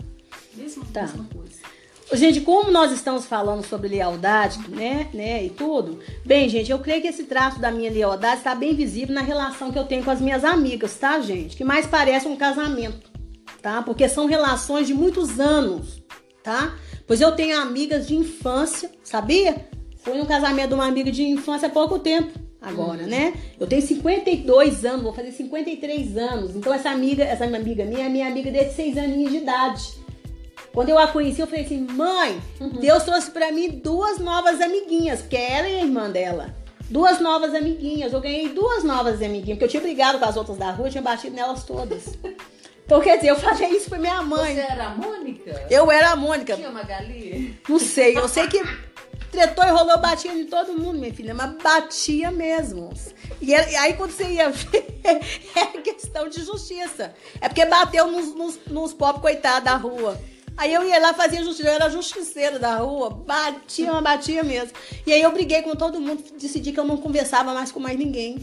[0.55, 1.01] Mesma, Tá.
[1.01, 1.55] mesma coisa.
[2.13, 7.01] Gente, como nós estamos falando sobre lealdade, né, né, e tudo, bem, gente, eu creio
[7.01, 10.11] que esse traço da minha lealdade está bem visível na relação que eu tenho com
[10.11, 11.57] as minhas amigas, tá, gente?
[11.57, 13.09] Que mais parece um casamento,
[13.65, 13.81] tá?
[13.81, 15.99] Porque são relações de muitos anos,
[16.43, 16.75] tá?
[17.07, 19.55] Pois eu tenho amigas de infância, sabia?
[20.03, 22.39] Fui um casamento de uma amiga de infância há pouco tempo.
[22.61, 23.33] Agora, né?
[23.59, 26.55] Eu tenho 52 anos, vou fazer 53 anos.
[26.55, 29.83] Então, essa amiga, essa minha amiga minha é minha amiga desde 6 aninhos de idade.
[30.71, 32.39] Quando eu a conheci, eu falei assim: mãe,
[32.79, 36.55] Deus trouxe pra mim duas novas amiguinhas, porque ela e a irmã dela.
[36.87, 38.13] Duas novas amiguinhas.
[38.13, 40.91] Eu ganhei duas novas amiguinhas, porque eu tinha brigado com as outras da rua, eu
[40.91, 42.15] tinha batido nelas todas.
[42.85, 44.53] Então, quer dizer, eu falei isso pra minha mãe.
[44.53, 45.65] Você era a Mônica?
[45.71, 46.55] Eu era a Mônica.
[46.55, 47.59] Tinha Magali?
[47.67, 48.61] Não sei, eu sei que
[49.31, 52.93] tretou e rolou, batia em todo mundo, minha filha, mas batia mesmo.
[53.41, 57.13] E e aí quando você ia ver, é questão de justiça.
[57.41, 60.19] É porque bateu nos, nos, nos pobres coitados da rua.
[60.55, 64.71] Aí eu ia lá fazia justiça, eu era justiceira da rua, batia, batia mesmo.
[65.05, 67.97] E aí eu briguei com todo mundo, decidi que eu não conversava mais com mais
[67.97, 68.37] ninguém.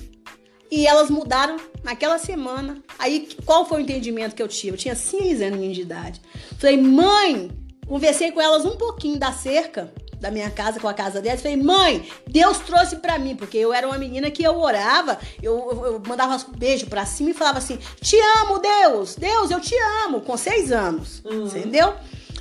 [0.72, 2.82] E elas mudaram naquela semana.
[2.98, 4.72] Aí, qual foi o entendimento que eu tive?
[4.72, 6.18] Eu tinha seis aninhos de idade.
[6.58, 7.50] Falei, mãe,
[7.86, 11.42] conversei com elas um pouquinho da cerca da minha casa, com a casa delas.
[11.42, 15.52] Falei, mãe, Deus trouxe pra mim, porque eu era uma menina que eu orava, eu,
[15.70, 19.60] eu, eu mandava um beijo pra cima e falava assim: Te amo, Deus, Deus, eu
[19.60, 19.74] te
[20.06, 21.22] amo, com seis anos.
[21.54, 21.92] Entendeu?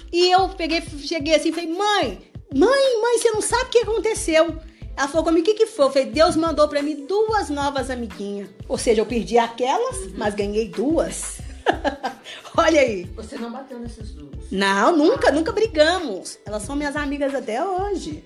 [0.10, 3.80] E eu peguei, cheguei assim e falei, mãe, mãe, mãe, você não sabe o que
[3.80, 4.58] aconteceu.
[4.96, 5.86] Ela falou comigo, o que, que foi?
[5.86, 8.50] Eu falei, Deus mandou pra mim duas novas amiguinhas.
[8.68, 11.40] Ou seja, eu perdi aquelas, mas ganhei duas.
[12.58, 13.06] Olha aí.
[13.16, 14.52] Você não bateu nessas duas.
[14.52, 16.38] Não, nunca, nunca brigamos.
[16.46, 18.24] Elas são minhas amigas até hoje.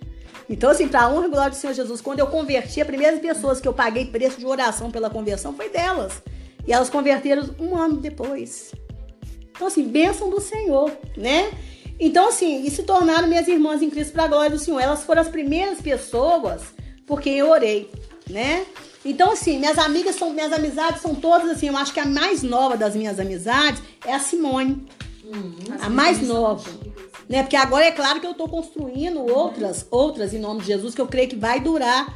[0.49, 3.59] Então, assim, pra honra e glória do Senhor Jesus, quando eu converti, as primeiras pessoas
[3.59, 6.21] que eu paguei preço de oração pela conversão foi delas.
[6.67, 8.71] E elas converteram um ano depois.
[9.51, 11.51] Então, assim, bênção do Senhor, né?
[11.99, 14.79] Então, assim, e se tornaram minhas irmãs em Cristo para a glória do Senhor.
[14.79, 16.61] Elas foram as primeiras pessoas
[17.05, 17.89] por quem eu orei,
[18.29, 18.65] né?
[19.03, 21.67] Então, assim, minhas amigas são, minhas amizades são todas assim.
[21.67, 24.83] Eu acho que a mais nova das minhas amizades é a Simone.
[25.23, 25.55] Uhum.
[25.79, 26.67] A mais nova.
[27.29, 27.43] Né?
[27.43, 31.01] Porque agora é claro que eu estou construindo outras, outras em nome de Jesus, que
[31.01, 32.13] eu creio que vai durar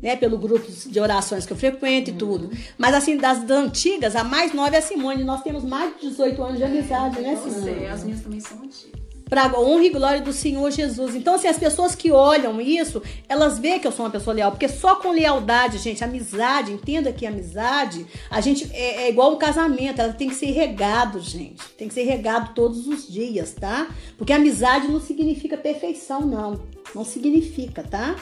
[0.00, 2.18] né, pelo grupo de orações que eu frequento e uhum.
[2.18, 2.50] tudo.
[2.76, 5.24] Mas assim, das, das, antigas, a mais nova é a Simone.
[5.24, 7.64] Nós temos mais de 18 anos de amizade, é, né, Simone?
[7.64, 8.97] Sei, as minhas também são antigas
[9.28, 11.14] para honra e glória do Senhor Jesus.
[11.14, 14.50] Então, assim, as pessoas que olham isso, elas veem que eu sou uma pessoa leal,
[14.50, 19.38] porque só com lealdade, gente, amizade, entenda que amizade, a gente é, é igual um
[19.38, 21.62] casamento, ela tem que ser regado, gente.
[21.76, 23.88] Tem que ser regado todos os dias, tá?
[24.16, 26.60] Porque amizade não significa perfeição, não.
[26.94, 28.16] Não significa, tá?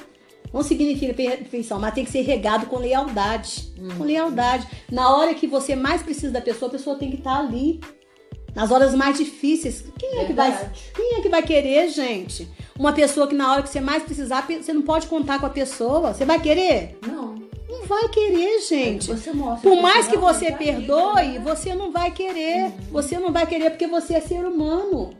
[0.52, 3.72] Não significa perfeição, mas tem que ser regado com lealdade.
[3.78, 3.88] Hum.
[3.98, 4.66] Com lealdade.
[4.90, 7.80] Na hora que você mais precisa da pessoa, a pessoa tem que estar tá ali
[8.56, 12.48] nas horas mais difíceis, quem é, que vai, quem é que vai querer, gente?
[12.78, 15.50] Uma pessoa que na hora que você mais precisar, você não pode contar com a
[15.50, 16.14] pessoa.
[16.14, 16.98] Você vai querer?
[17.06, 17.36] Não.
[17.68, 19.10] Não vai querer, gente.
[19.10, 21.38] É mostra, Por mais que você perdoe, né?
[21.44, 22.64] você não vai querer.
[22.64, 22.72] Uhum.
[22.92, 25.10] Você não vai querer porque você é ser humano.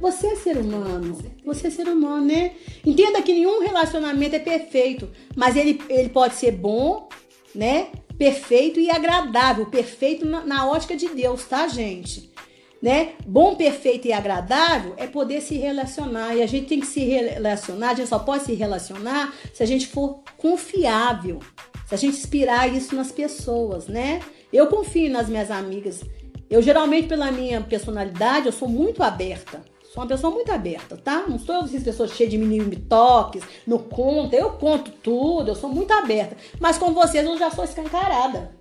[0.00, 1.18] Você é ser humano.
[1.44, 2.52] Você é ser humano, né?
[2.84, 7.08] Entenda que nenhum relacionamento é perfeito, mas ele, ele pode ser bom,
[7.52, 7.88] né?
[8.16, 9.66] Perfeito e agradável.
[9.66, 12.35] Perfeito na, na ótica de Deus, tá, gente?
[12.80, 13.14] Né?
[13.26, 16.34] Bom, perfeito e agradável é poder se relacionar.
[16.34, 19.66] E a gente tem que se relacionar, a gente só pode se relacionar se a
[19.66, 21.40] gente for confiável,
[21.86, 24.20] se a gente inspirar isso nas pessoas, né?
[24.52, 26.02] Eu confio nas minhas amigas.
[26.48, 29.64] Eu geralmente, pela minha personalidade, eu sou muito aberta.
[29.92, 31.24] Sou uma pessoa muito aberta, tá?
[31.26, 35.70] Não sou essas pessoas cheias de mini toques, não conto, eu conto tudo, eu sou
[35.70, 36.36] muito aberta.
[36.60, 38.54] Mas com vocês eu já sou escancarada.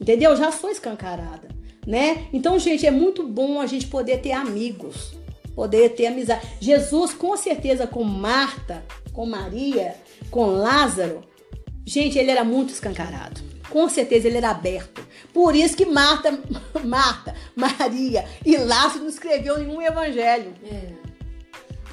[0.00, 0.30] Entendeu?
[0.30, 1.57] Eu já sou escancarada
[1.88, 2.26] né?
[2.34, 5.14] Então, gente, é muito bom a gente poder ter amigos,
[5.54, 6.46] poder ter amizade.
[6.60, 9.96] Jesus, com certeza, com Marta, com Maria,
[10.30, 11.22] com Lázaro,
[11.86, 13.40] gente, ele era muito escancarado.
[13.70, 15.02] Com certeza ele era aberto.
[15.32, 16.38] Por isso que Marta,
[16.84, 20.52] Marta, Maria e Lázaro não escreveu nenhum evangelho.
[20.70, 21.07] É.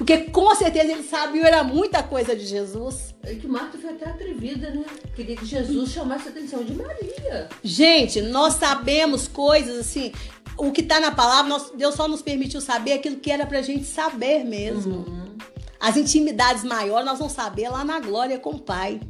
[0.06, 3.12] Porque com certeza ele sabia era muita coisa de Jesus.
[3.24, 4.84] É que Marta foi até atrevida, né?
[5.16, 7.48] Queria que Jesus chamasse a atenção de Maria.
[7.60, 10.12] Gente, nós sabemos coisas assim.
[10.56, 13.62] O que está na palavra, nós, Deus só nos permitiu saber aquilo que era pra
[13.62, 14.98] gente saber mesmo.
[14.98, 15.36] Uhum.
[15.80, 19.00] As intimidades maiores nós vamos saber lá na glória com o Pai.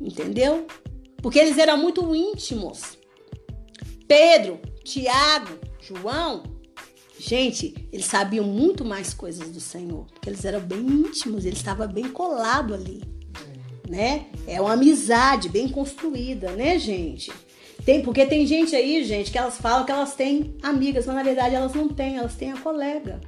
[0.00, 0.66] Entendeu?
[1.20, 2.98] Porque eles eram muito íntimos.
[4.08, 6.44] Pedro, Tiago, João,
[7.20, 11.86] Gente, eles sabiam muito mais coisas do Senhor, porque eles eram bem íntimos, eles estavam
[11.86, 13.02] bem colados ali,
[13.86, 14.24] né?
[14.46, 17.30] É uma amizade bem construída, né, gente?
[17.84, 21.22] Tem, porque tem gente aí, gente, que elas falam que elas têm amigas, mas na
[21.22, 23.20] verdade elas não têm, elas têm a colega.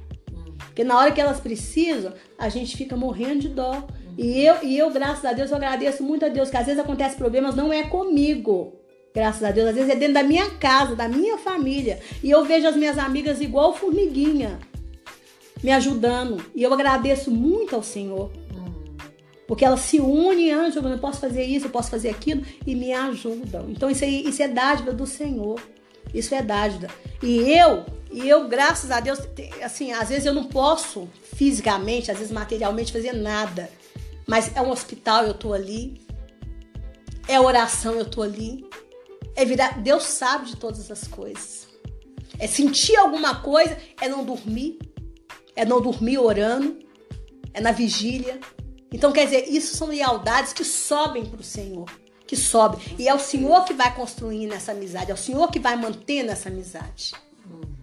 [0.57, 3.85] Porque na hora que elas precisam, a gente fica morrendo de dó.
[4.17, 6.81] E eu, e eu, graças a Deus, eu agradeço muito a Deus, que às vezes
[6.81, 8.73] acontece problemas, não é comigo.
[9.13, 11.99] Graças a Deus, às vezes é dentro da minha casa, da minha família.
[12.23, 14.59] E eu vejo as minhas amigas igual formiguinha,
[15.61, 16.43] me ajudando.
[16.55, 18.31] E eu agradeço muito ao Senhor.
[19.47, 22.91] Porque elas se unem, anjo, eu posso fazer isso, eu posso fazer aquilo, e me
[22.93, 23.69] ajudam.
[23.69, 25.61] Então isso, aí, isso é dádiva do Senhor.
[26.13, 26.87] Isso é dádiva.
[27.21, 29.19] E eu, e eu, graças a Deus,
[29.61, 33.69] assim, às vezes eu não posso fisicamente, às vezes materialmente fazer nada.
[34.25, 36.01] Mas é um hospital, eu tô ali.
[37.27, 38.65] É oração, eu tô ali.
[39.35, 39.81] É virar.
[39.81, 41.67] Deus sabe de todas as coisas.
[42.39, 44.79] É sentir alguma coisa, é não dormir.
[45.55, 46.79] É não dormir orando.
[47.53, 48.39] É na vigília.
[48.91, 51.89] Então, quer dizer, isso são lealdades que sobem para o Senhor.
[52.27, 52.79] Que sobem.
[52.97, 55.11] E é o Senhor que vai construindo essa amizade.
[55.11, 57.13] É o Senhor que vai mantendo essa amizade.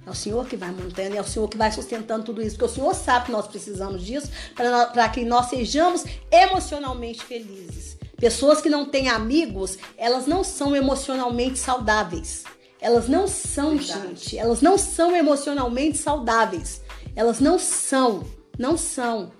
[0.07, 2.57] É o Senhor que vai mantendo, é o Senhor que vai sustentando tudo isso.
[2.57, 7.97] Porque o Senhor sabe que nós precisamos disso para que nós sejamos emocionalmente felizes.
[8.21, 12.45] Pessoas que não têm amigos, elas não são emocionalmente saudáveis.
[12.79, 14.09] Elas não são, Verdade.
[14.09, 14.39] gente.
[14.39, 16.83] Elas não são emocionalmente saudáveis.
[17.17, 18.25] Elas não são.
[18.59, 19.33] Não são.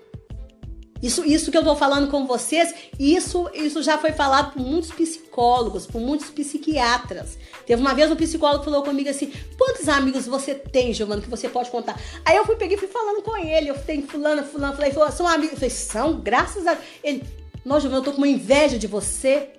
[1.01, 4.91] Isso, isso que eu tô falando com vocês, isso, isso já foi falado por muitos
[4.91, 7.39] psicólogos, por muitos psiquiatras.
[7.65, 11.49] Teve uma vez um psicólogo falou comigo assim: quantos amigos você tem, Giovana, que você
[11.49, 11.99] pode contar?
[12.23, 13.69] Aí eu fui peguei fui falando com ele.
[13.69, 15.53] Eu tenho fulano, fulano, falei, são amigos.
[15.53, 16.77] Eu falei, são, graças a.
[17.03, 17.23] Ele,
[17.63, 19.49] nossa, eu tô com uma inveja de você.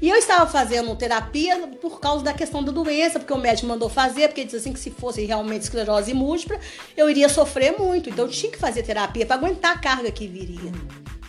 [0.00, 3.88] E eu estava fazendo terapia por causa da questão da doença, porque o médico mandou
[3.88, 6.60] fazer, porque disse assim que se fosse realmente esclerose múltipla,
[6.94, 8.10] eu iria sofrer muito.
[8.10, 10.70] Então eu tinha que fazer terapia para aguentar a carga que viria.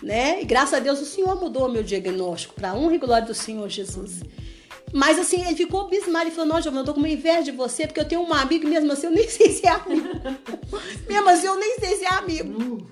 [0.03, 0.41] Né?
[0.41, 3.67] E graças a Deus o Senhor mudou meu diagnóstico para honra e glória do Senhor
[3.69, 4.21] Jesus.
[4.93, 7.51] Mas assim, ele ficou abismado e falou: Não, Giovana, eu tô com uma inveja de
[7.51, 10.07] você, porque eu tenho um amigo, mesmo assim, eu nem sei se é amigo.
[11.07, 12.87] mesmo assim, eu nem sei se é amigo.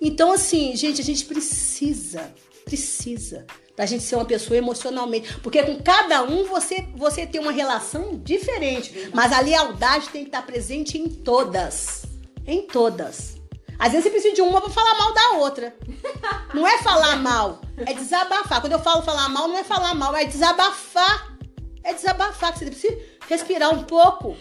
[0.00, 2.32] Então, assim, gente, a gente precisa,
[2.64, 5.38] precisa da gente ser uma pessoa emocionalmente.
[5.38, 9.10] Porque com cada um você, você tem uma relação diferente.
[9.14, 12.04] Mas a lealdade tem que estar presente em todas.
[12.46, 13.40] Em todas.
[13.78, 15.74] Às vezes você precisa de uma para falar mal da outra.
[16.52, 18.60] Não é falar mal, é desabafar.
[18.60, 21.34] Quando eu falo falar mal, não é falar mal, é desabafar.
[21.82, 24.36] É desabafar, que você precisa respirar um pouco.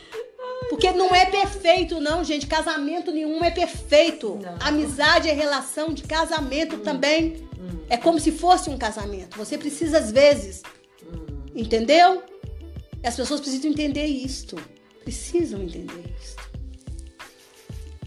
[0.70, 2.46] Porque não é perfeito, não, gente.
[2.46, 4.40] Casamento nenhum é perfeito.
[4.42, 4.56] Não.
[4.60, 6.80] Amizade é relação de casamento hum.
[6.80, 7.48] também.
[7.60, 7.80] Hum.
[7.90, 9.36] É como se fosse um casamento.
[9.38, 10.62] Você precisa, às vezes.
[11.04, 11.26] Hum.
[11.56, 12.24] Entendeu?
[13.04, 14.56] As pessoas precisam entender isto.
[15.04, 16.50] Precisam entender isto.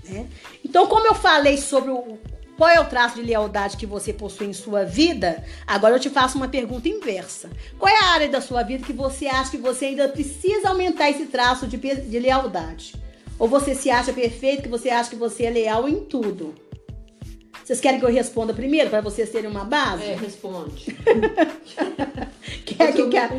[0.04, 0.28] Né?
[0.64, 2.18] Então, como eu falei sobre o,
[2.56, 6.10] qual é o traço de lealdade que você possui em sua vida, agora eu te
[6.10, 7.50] faço uma pergunta inversa.
[7.78, 11.10] Qual é a área da sua vida que você acha que você ainda precisa aumentar
[11.10, 12.94] esse traço de, de lealdade?
[13.38, 16.54] Ou você se acha perfeito, que você acha que você é leal em tudo?
[17.64, 20.02] Vocês querem que eu responda primeiro, para vocês terem uma base?
[20.02, 20.84] É, responde.
[22.66, 23.30] quer, que, quer,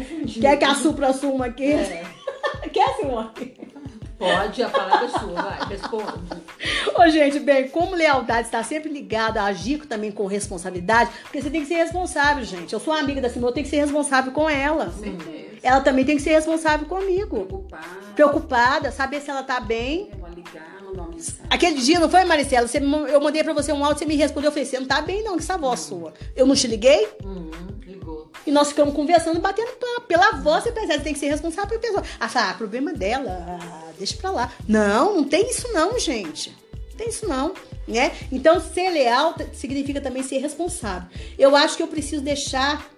[0.41, 1.71] quer que a supra assuma aqui?
[1.71, 2.06] É.
[2.71, 3.30] quer, Simone?
[4.17, 6.43] Pode, a palavra é sua, vai, responde.
[6.95, 11.49] Ô, gente, bem, como lealdade está sempre ligada a agir também com responsabilidade, porque você
[11.49, 12.73] tem que ser responsável, gente.
[12.73, 14.91] Eu sou amiga da Simone, eu tenho que ser responsável com ela.
[14.91, 15.17] Sim.
[15.63, 17.45] Ela também tem que ser responsável comigo.
[17.45, 17.88] Preocupada.
[18.13, 20.10] Preocupada, saber se ela tá bem.
[20.12, 21.45] Eu vou ligar, mandar uma mensagem.
[21.49, 22.67] Aquele dia, não foi, Maricela?
[22.67, 25.02] Você, eu mandei pra você um áudio, você me respondeu, eu falei, você não tá
[25.02, 25.99] bem não, que essa voz uhum.
[25.99, 26.13] sua.
[26.36, 27.08] Eu não te liguei?
[27.23, 27.49] Uhum,
[27.86, 28.30] ligou.
[28.45, 30.02] E nós ficamos conversando, batendo papo.
[30.06, 32.04] Pela voz, você pensa, você tem que ser responsável pela pessoa.
[32.19, 34.51] Ah, ah, problema dela, ah, deixa pra lá.
[34.67, 36.56] Não, não tem isso não, gente.
[36.91, 37.53] Não tem isso não,
[37.88, 38.12] né?
[38.32, 41.10] Então, ser leal significa também ser responsável.
[41.38, 42.89] Eu acho que eu preciso deixar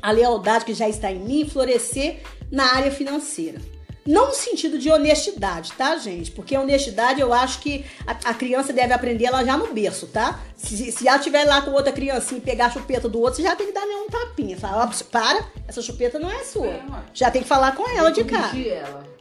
[0.00, 3.60] a lealdade que já está em mim florescer na área financeira.
[4.06, 6.30] Não no sentido de honestidade, tá, gente?
[6.30, 10.40] Porque honestidade eu acho que a, a criança deve aprender ela já no berço, tá?
[10.56, 13.42] Se, se ela estiver lá com outra criancinha e pegar a chupeta do outro, você
[13.42, 14.56] já tem que dar um tapinha.
[14.56, 16.66] Fala, ó, para, essa chupeta não é sua.
[16.66, 18.50] É, já tem que falar com ela de cá.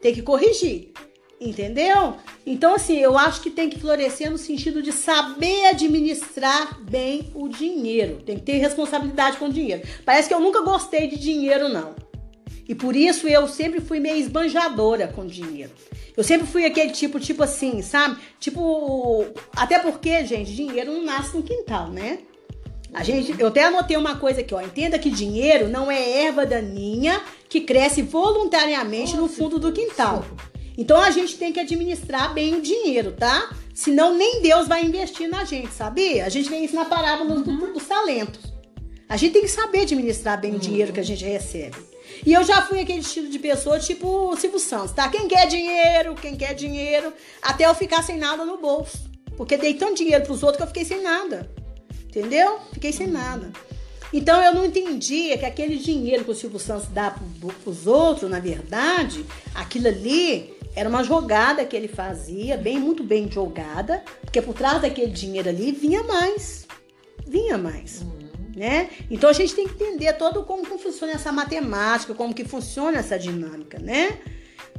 [0.02, 0.93] Tem que corrigir.
[1.39, 2.15] Entendeu?
[2.45, 7.50] Então, assim, eu acho que tem que florescer no sentido de saber administrar bem o
[7.50, 8.21] dinheiro.
[8.26, 9.86] Tem que ter responsabilidade com o dinheiro.
[10.06, 11.93] Parece que eu nunca gostei de dinheiro, não.
[12.67, 15.71] E por isso eu sempre fui meio esbanjadora com dinheiro.
[16.17, 18.17] Eu sempre fui aquele tipo, tipo assim, sabe?
[18.39, 19.25] Tipo,
[19.56, 22.19] até porque, gente, dinheiro não nasce no quintal, né?
[22.93, 24.62] A gente, eu até anotei uma coisa aqui, ó.
[24.62, 30.25] Entenda que dinheiro não é erva daninha que cresce voluntariamente no fundo do quintal.
[30.78, 33.54] Então a gente tem que administrar bem o dinheiro, tá?
[33.73, 36.25] Senão nem Deus vai investir na gente, sabia?
[36.25, 37.41] A gente vê isso na parábola uhum.
[37.41, 38.54] do, dos talentos.
[39.08, 40.58] A gente tem que saber administrar bem uhum.
[40.58, 41.75] o dinheiro que a gente recebe.
[42.23, 45.10] E eu já fui aquele estilo de pessoa tipo Silvio Santos, tá?
[45.10, 48.99] Quem quer dinheiro, quem quer dinheiro, até eu ficar sem nada no bolso.
[49.36, 51.49] Porque dei tanto dinheiro pros outros que eu fiquei sem nada.
[52.08, 52.60] Entendeu?
[52.71, 53.51] Fiquei sem nada.
[54.13, 57.15] Então eu não entendia que aquele dinheiro que o Silvio Santos dá
[57.63, 63.32] pros outros, na verdade, aquilo ali era uma jogada que ele fazia, bem muito bem
[63.32, 66.67] jogada, porque por trás daquele dinheiro ali vinha mais.
[67.28, 68.01] Vinha mais.
[68.01, 68.24] Uhum.
[68.55, 68.89] Né?
[69.11, 72.99] Então a gente tem que entender todo como que funciona essa matemática, como que funciona
[72.99, 74.17] essa dinâmica, né?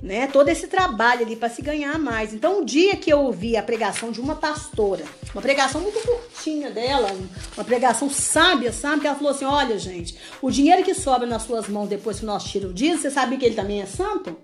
[0.02, 0.26] Né?
[0.26, 2.34] Todo esse trabalho ali para se ganhar mais.
[2.34, 6.70] Então, o dia que eu ouvi a pregação de uma pastora, uma pregação muito curtinha
[6.70, 7.10] dela,
[7.56, 9.00] uma pregação sábia, sabe?
[9.00, 12.26] Que ela falou assim: Olha, gente, o dinheiro que sobra nas suas mãos depois que
[12.26, 14.36] nós tiramos disso, você sabe que ele também é santo?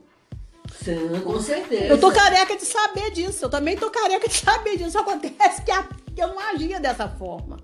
[0.83, 1.85] Sim, com certeza.
[1.85, 3.45] Eu tô careca de saber disso.
[3.45, 4.99] Eu também tô careca de saber disso.
[4.99, 5.71] Acontece que,
[6.21, 7.59] eu não agia dessa forma.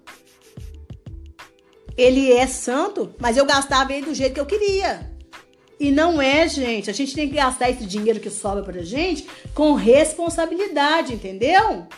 [1.99, 5.11] Ele é santo, mas eu gastava ele do jeito que eu queria.
[5.81, 6.89] E não é, gente.
[6.89, 11.89] A gente tem que gastar esse dinheiro que sobra pra gente com responsabilidade, entendeu?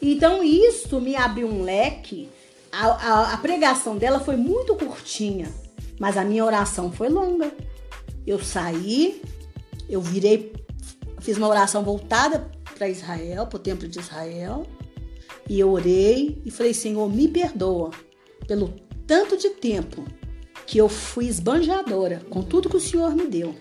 [0.00, 2.30] Então, isso me abriu um leque.
[2.72, 5.52] A, a, a pregação dela foi muito curtinha,
[5.98, 7.52] mas a minha oração foi longa.
[8.26, 9.20] Eu saí,
[9.88, 10.52] eu virei
[11.20, 14.66] fiz uma oração voltada para Israel, para o templo de Israel,
[15.46, 17.90] e eu orei e falei: Senhor, me perdoa
[18.46, 18.74] pelo
[19.10, 20.04] tanto de tempo
[20.64, 23.56] que eu fui esbanjadora com tudo que o Senhor me deu.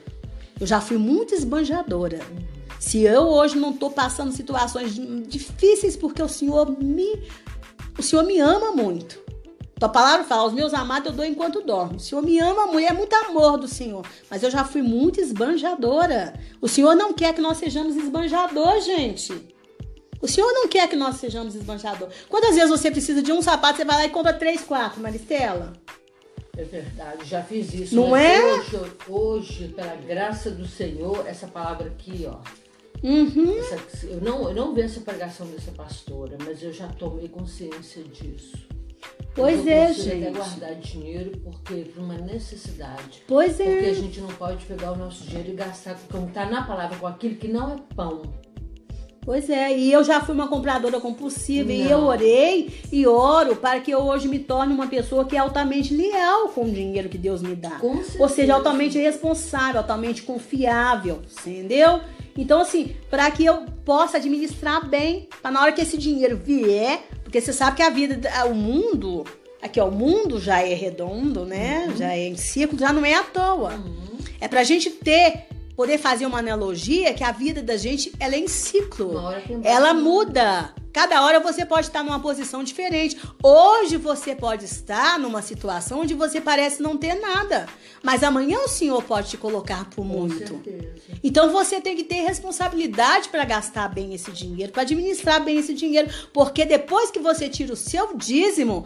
[0.62, 2.20] Eu já fui muito esbanjadora.
[2.80, 4.94] Se eu hoje não estou passando situações
[5.28, 7.24] difíceis porque o Senhor me
[7.98, 9.20] o Senhor me ama muito.
[9.80, 11.96] Tua palavra fala, os meus amados eu dou enquanto dormo.
[11.96, 14.06] O Senhor me ama, mulher, é muito amor do Senhor.
[14.30, 16.40] Mas eu já fui muito esbanjadora.
[16.62, 19.34] O Senhor não quer que nós sejamos esbanjador, gente.
[20.22, 22.10] O Senhor não quer que nós sejamos esbanjador.
[22.28, 25.74] Quantas vezes você precisa de um sapato, você vai lá e compra três, quatro, Maristela?
[26.58, 27.96] É verdade, já fiz isso.
[27.96, 28.44] Não é?
[28.56, 32.38] Hoje, hoje, pela graça do Senhor, essa palavra aqui, ó.
[33.02, 33.58] Uhum.
[33.60, 38.04] Essa- eu, não, eu não vi essa pregação dessa pastora, mas eu já tomei consciência
[38.04, 38.58] disso.
[39.34, 40.36] Pois eu é, consigo até gente.
[40.36, 43.24] guardar dinheiro porque por uma necessidade.
[43.26, 43.94] Pois Porque a é.
[43.94, 47.36] gente não pode pegar o nosso dinheiro e gastar, como está na palavra, com aquilo
[47.36, 48.24] que não é pão.
[49.22, 51.90] Pois é, e eu já fui uma compradora compulsiva e Não.
[51.92, 55.94] eu orei e oro para que eu hoje me torne uma pessoa que é altamente
[55.94, 57.72] leal com o dinheiro que Deus me dá.
[57.72, 62.00] Com Ou seja, altamente responsável, altamente confiável, entendeu?
[62.38, 67.02] Então, assim, para que eu possa administrar bem, para na hora que esse dinheiro vier,
[67.24, 69.26] porque você sabe que a vida, da- o mundo,
[69.62, 71.94] aqui ó, o mundo já é redondo, né?
[71.98, 73.74] Já é em círculo, já não é à toa.
[73.74, 74.18] Uhum.
[74.40, 75.48] É pra gente ter,
[75.80, 79.14] poder fazer uma analogia que a vida da gente, ela é em ciclo.
[79.64, 80.74] Ela muda.
[80.92, 83.18] Cada hora você pode estar numa posição diferente.
[83.42, 87.66] Hoje você pode estar numa situação onde você parece não ter nada.
[88.04, 90.62] Mas amanhã o Senhor pode te colocar por muito.
[91.24, 95.74] Então você tem que ter responsabilidade para gastar bem esse dinheiro, para administrar bem esse
[95.74, 98.86] dinheiro, porque depois que você tira o seu dízimo,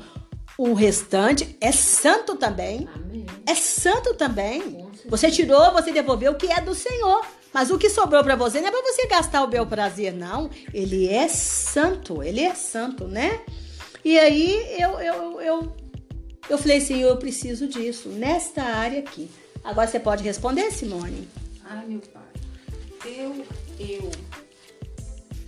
[0.58, 2.88] o restante é santo também.
[2.94, 3.26] Amém.
[3.46, 4.88] É santo também.
[5.08, 7.26] Você tirou, você devolveu o que é do Senhor.
[7.54, 10.50] Mas o que sobrou pra você não é pra você gastar o bel prazer, não.
[10.74, 13.42] Ele é santo, ele é santo, né?
[14.04, 15.76] E aí eu, eu, eu,
[16.50, 19.30] eu falei, Senhor, eu preciso disso, nesta área aqui.
[19.64, 21.28] Agora você pode responder, Simone?
[21.64, 22.24] Ai, meu pai.
[23.06, 23.46] Eu,
[23.80, 24.12] eu,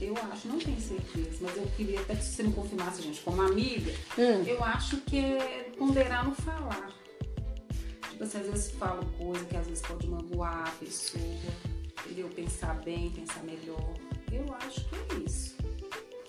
[0.01, 3.41] eu acho, não tenho certeza, mas eu queria até que você me confirmasse, gente, como
[3.41, 4.43] amiga, Hum.
[4.45, 6.91] eu acho que é ponderar no falar.
[8.11, 11.23] Tipo assim, às vezes falo coisa que às vezes pode magoar a pessoa,
[12.05, 12.29] entendeu?
[12.29, 13.93] Pensar bem, pensar melhor.
[14.31, 15.55] Eu acho que é isso.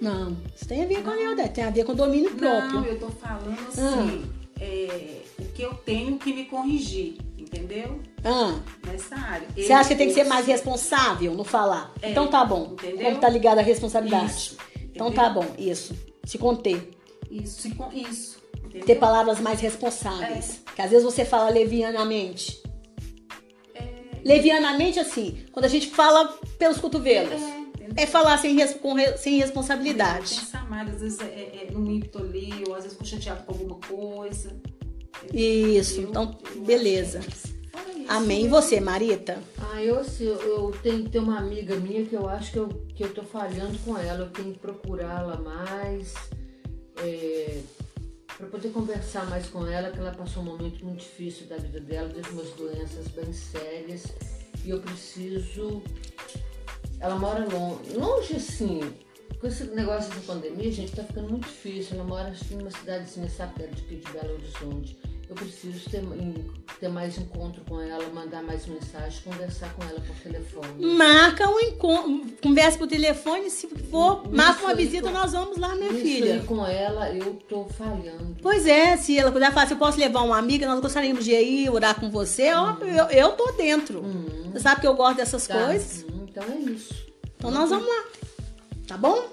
[0.01, 2.73] Não, isso tem a ver com a lealdade, tem a ver com o domínio próprio.
[2.81, 7.17] Não, eu tô falando assim, é, o que eu tenho que me corrigir,
[7.57, 8.01] entendeu?
[8.25, 9.47] Ah, Nessa área.
[9.57, 11.93] você acha que tem que ser mais responsável no falar?
[12.03, 12.73] É, então tá bom.
[12.73, 13.07] entendeu?
[13.07, 14.27] Como tá ligado à responsabilidade.
[14.33, 14.57] Isso,
[14.95, 15.95] então tá bom, isso.
[16.25, 16.91] Se conter.
[17.31, 18.37] Isso, isso.
[18.65, 18.87] Entendeu?
[18.87, 20.61] ter palavras mais responsáveis.
[20.75, 22.63] Que às vezes você fala levianamente.
[24.25, 26.27] Levianamente, assim, quando a gente fala
[26.59, 27.41] pelos cotovelos.
[27.97, 28.03] É?
[28.03, 30.35] É falar sem, res- com sem responsabilidade.
[30.35, 33.45] Pensar mais, às vezes é, é, é no ímpeto ali, ou às vezes fico chateado
[33.45, 34.61] com alguma coisa.
[35.33, 37.21] Isso, então, beleza.
[37.21, 37.57] que
[38.09, 38.45] Amém.
[38.45, 39.39] E você, Marita?
[39.59, 42.69] Ah, eu, assim, eu, eu tenho, tenho uma amiga minha que eu acho que eu,
[42.95, 44.21] que eu tô falhando com ela.
[44.21, 46.15] Eu tenho que procurá-la mais,
[47.03, 47.61] é,
[48.37, 51.81] para poder conversar mais com ela, que ela passou um momento muito difícil da vida
[51.81, 54.05] dela, teve umas doenças bem sérias.
[54.65, 55.83] E eu preciso.
[57.01, 58.81] Ela mora longe, longe assim.
[59.41, 61.97] Com esse negócio de pandemia, gente, tá ficando muito difícil.
[61.97, 64.97] Ela mora acho que numa cidadezinha satélite aqui de Belo Horizonte.
[65.29, 66.03] Eu preciso ter,
[66.79, 70.87] ter mais encontro com ela, mandar mais mensagens, conversar com ela por telefone.
[70.97, 75.57] Marca um encontro, conversa por telefone, se for, Isso marca uma visita, com- nós vamos
[75.59, 76.45] lá, minha filha.
[76.47, 78.37] com ela eu tô falhando.
[78.41, 81.33] Pois é, se ela puder falar, se eu posso levar uma amiga, nós gostaríamos de
[81.33, 83.99] ir orar com você, ó, eu, eu tô dentro.
[84.03, 84.51] Uhum.
[84.53, 85.67] Você sabe que eu gosto dessas Tá.
[85.67, 86.05] coisas.
[86.05, 86.95] Uhum, Então é isso.
[87.37, 88.05] Então nós vamos lá.
[88.87, 89.27] Tá bom?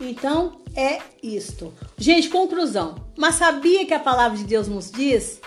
[0.00, 1.74] Então é isto.
[1.96, 2.94] Gente, conclusão.
[3.16, 5.40] Mas sabia que a palavra de Deus nos diz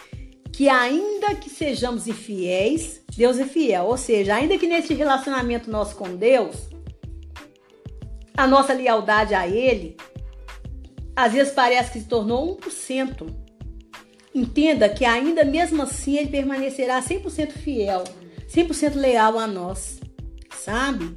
[0.51, 3.85] que ainda que sejamos infiéis, Deus é fiel.
[3.85, 6.55] Ou seja, ainda que nesse relacionamento nosso com Deus,
[8.35, 9.95] a nossa lealdade a Ele,
[11.15, 13.33] às vezes parece que se tornou 1%.
[14.33, 18.03] Entenda que ainda mesmo assim Ele permanecerá 100% fiel,
[18.49, 19.99] 100% leal a nós.
[20.57, 21.15] Sabe?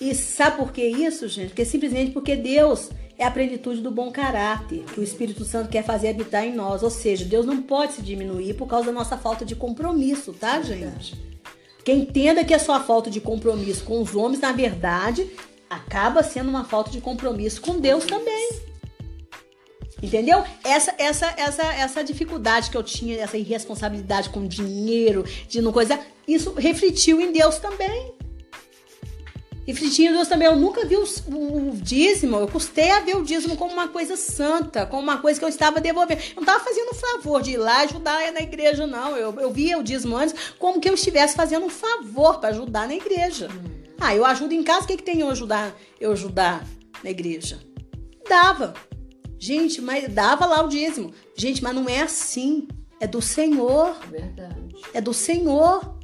[0.00, 1.48] E sabe por que isso, gente?
[1.48, 2.88] Porque simplesmente porque Deus
[3.18, 6.82] é a plenitude do bom caráter que o Espírito Santo quer fazer habitar em nós.
[6.82, 10.62] Ou seja, Deus não pode se diminuir por causa da nossa falta de compromisso, tá,
[10.62, 11.14] gente?
[11.84, 15.30] Que entenda que a sua falta de compromisso com os homens, na verdade,
[15.68, 18.48] acaba sendo uma falta de compromisso com Deus também.
[20.02, 20.42] Entendeu?
[20.64, 26.00] Essa, essa, essa, essa dificuldade que eu tinha, essa irresponsabilidade com dinheiro, de não coisa,
[26.26, 28.14] isso refletiu em Deus também.
[29.70, 33.22] Refletindo em Deus também, eu nunca vi o, o dízimo, eu custei a ver o
[33.22, 36.18] dízimo como uma coisa santa, como uma coisa que eu estava devolvendo.
[36.18, 39.16] Eu não estava fazendo um favor de ir lá ajudar na igreja, não.
[39.16, 42.88] Eu, eu via o dízimo antes como que eu estivesse fazendo um favor para ajudar
[42.88, 43.48] na igreja.
[44.00, 46.66] Ah, eu ajudo em casa, o que, que tem eu ajudar, eu ajudar
[47.04, 47.60] na igreja?
[48.28, 48.74] Dava.
[49.38, 51.14] Gente, mas dava lá o dízimo.
[51.36, 52.66] Gente, mas não é assim.
[52.98, 53.94] É do Senhor.
[54.10, 54.74] Verdade.
[54.92, 55.96] É do Senhor.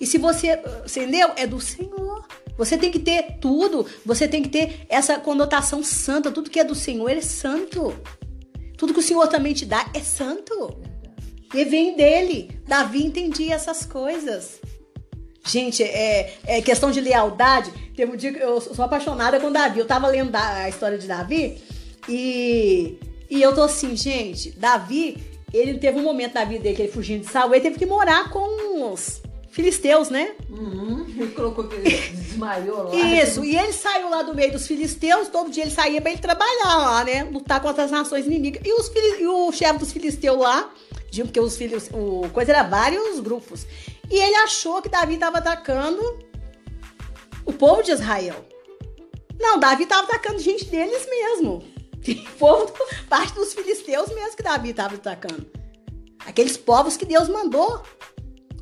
[0.00, 1.30] E se você, entendeu?
[1.36, 2.26] É do Senhor.
[2.56, 6.30] Você tem que ter tudo, você tem que ter essa conotação santa.
[6.30, 7.94] Tudo que é do Senhor é santo.
[8.76, 10.76] Tudo que o Senhor também te dá é santo.
[11.54, 12.60] E vem dele.
[12.66, 14.60] Davi entendia essas coisas.
[15.44, 17.72] Gente, é, é questão de lealdade.
[17.96, 19.80] Teve um dia que eu sou apaixonada com Davi.
[19.80, 21.62] Eu tava lendo a história de Davi
[22.08, 22.98] e,
[23.30, 25.16] e eu tô assim, gente, Davi,
[25.52, 27.86] ele teve um momento da vida dele que ele fugindo de Saul, ele teve que
[27.86, 29.21] morar com os
[29.52, 30.34] filisteus, né?
[30.50, 31.06] Uhum.
[31.16, 32.96] Ele colocou que ele desmaiou lá.
[32.96, 36.20] Isso, e ele saiu lá do meio dos filisteus, todo dia ele saía pra ele
[36.20, 37.22] trabalhar lá, né?
[37.24, 38.62] Lutar contra as nações inimigas.
[38.64, 38.90] E, os,
[39.20, 40.72] e o chefe dos filisteus lá,
[41.14, 43.66] porque os filhos, o coisa era vários grupos.
[44.10, 46.00] E ele achou que Davi estava atacando
[47.44, 48.44] o povo de Israel.
[49.38, 51.62] Não, Davi estava atacando gente deles mesmo.
[52.38, 52.72] Povo,
[53.08, 55.46] parte dos filisteus mesmo que Davi estava atacando.
[56.26, 57.82] Aqueles povos que Deus mandou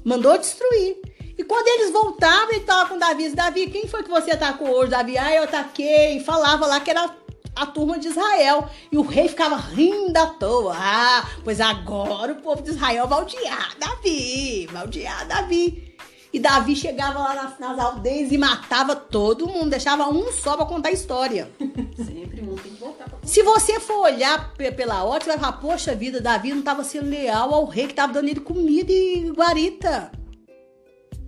[0.05, 0.97] Mandou destruir.
[1.37, 3.31] E quando eles voltavam, ele estava com Davi.
[3.31, 4.91] Davi, quem foi que você atacou hoje?
[4.91, 6.19] Davi, ah, eu ataquei.
[6.19, 7.11] E falava lá que era
[7.57, 8.69] a turma de Israel.
[8.91, 10.75] E o rei ficava rindo à toa.
[10.77, 14.69] Ah, pois agora o povo de Israel vai odiar Davi.
[14.71, 15.90] Vai odiar Davi.
[16.33, 20.65] E Davi chegava lá nas, nas, aldeias e matava todo mundo, deixava um só pra
[20.65, 21.51] contar a história.
[21.97, 23.27] Sempre um tem que voltar pra contar.
[23.27, 27.11] Se você for olhar pela ótica, você vai falar, poxa vida, Davi não estava sendo
[27.11, 30.13] leal ao rei que estava dando ele comida e guarita.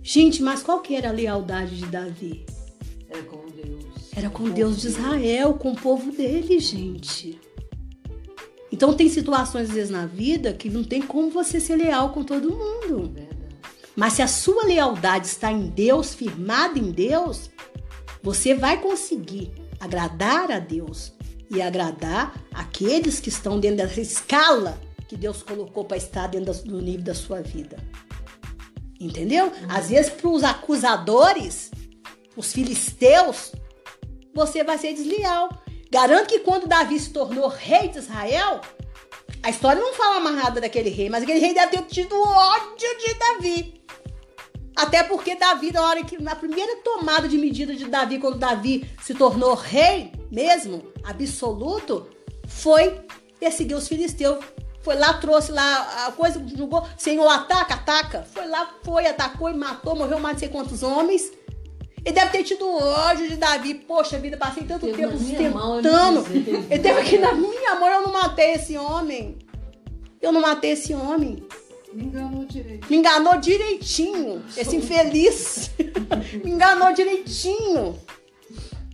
[0.01, 2.45] Gente, mas qual que era a lealdade de Davi?
[3.09, 3.85] Era com Deus.
[4.15, 7.39] Era com Deus de Israel, com o povo dele, gente.
[8.71, 12.23] Então tem situações às vezes na vida que não tem como você ser leal com
[12.23, 13.13] todo mundo.
[13.17, 13.32] É.
[13.95, 17.49] Mas se a sua lealdade está em Deus, firmada em Deus,
[18.21, 21.13] você vai conseguir agradar a Deus
[21.49, 26.81] e agradar aqueles que estão dentro dessa escala que Deus colocou para estar dentro do
[26.81, 27.77] nível da sua vida.
[28.99, 29.51] Entendeu?
[29.69, 31.69] Às vezes, para os acusadores,
[32.35, 33.51] os filisteus,
[34.33, 35.49] você vai ser desleal.
[35.91, 38.61] Garanto que quando Davi se tornou rei de Israel,
[39.43, 42.97] a história não fala mais nada daquele rei, mas aquele rei deve ter tido ódio
[42.97, 43.82] de Davi.
[44.75, 48.89] Até porque Davi, na hora que na primeira tomada de medida de Davi, quando Davi
[49.01, 52.07] se tornou rei mesmo, absoluto,
[52.47, 53.01] foi
[53.39, 54.43] perseguir os filisteus.
[54.81, 58.23] Foi lá, trouxe lá a coisa, julgou, Senhor, ataca, ataca.
[58.33, 61.31] Foi lá, foi, atacou e matou, morreu mais de sei quantos homens.
[62.05, 63.75] Ele deve ter tido ódio de Davi.
[63.75, 66.25] Poxa vida, passei tanto Teve tempo tentando.
[66.69, 69.37] Ele teve aqui na minha mão, eu não matei esse homem.
[70.21, 71.45] Eu não matei esse homem.
[71.93, 72.89] Me enganou direito.
[72.89, 74.43] Me enganou direitinho.
[74.57, 75.71] Esse infeliz.
[76.43, 77.99] Me enganou direitinho.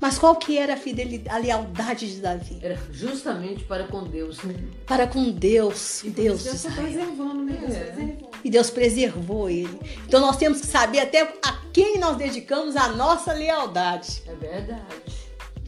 [0.01, 2.57] Mas qual que era a fidelidade, a lealdade de Davi?
[2.61, 4.41] Era justamente para com Deus.
[4.43, 4.55] né?
[4.85, 7.57] Para com Deus, E Deus Deus de está preservando, né?
[7.59, 7.79] Deus É.
[7.83, 8.31] preservou.
[8.43, 9.79] E Deus preservou ele.
[10.07, 14.23] Então nós temos que saber até a quem nós dedicamos a nossa lealdade.
[14.25, 14.83] É verdade.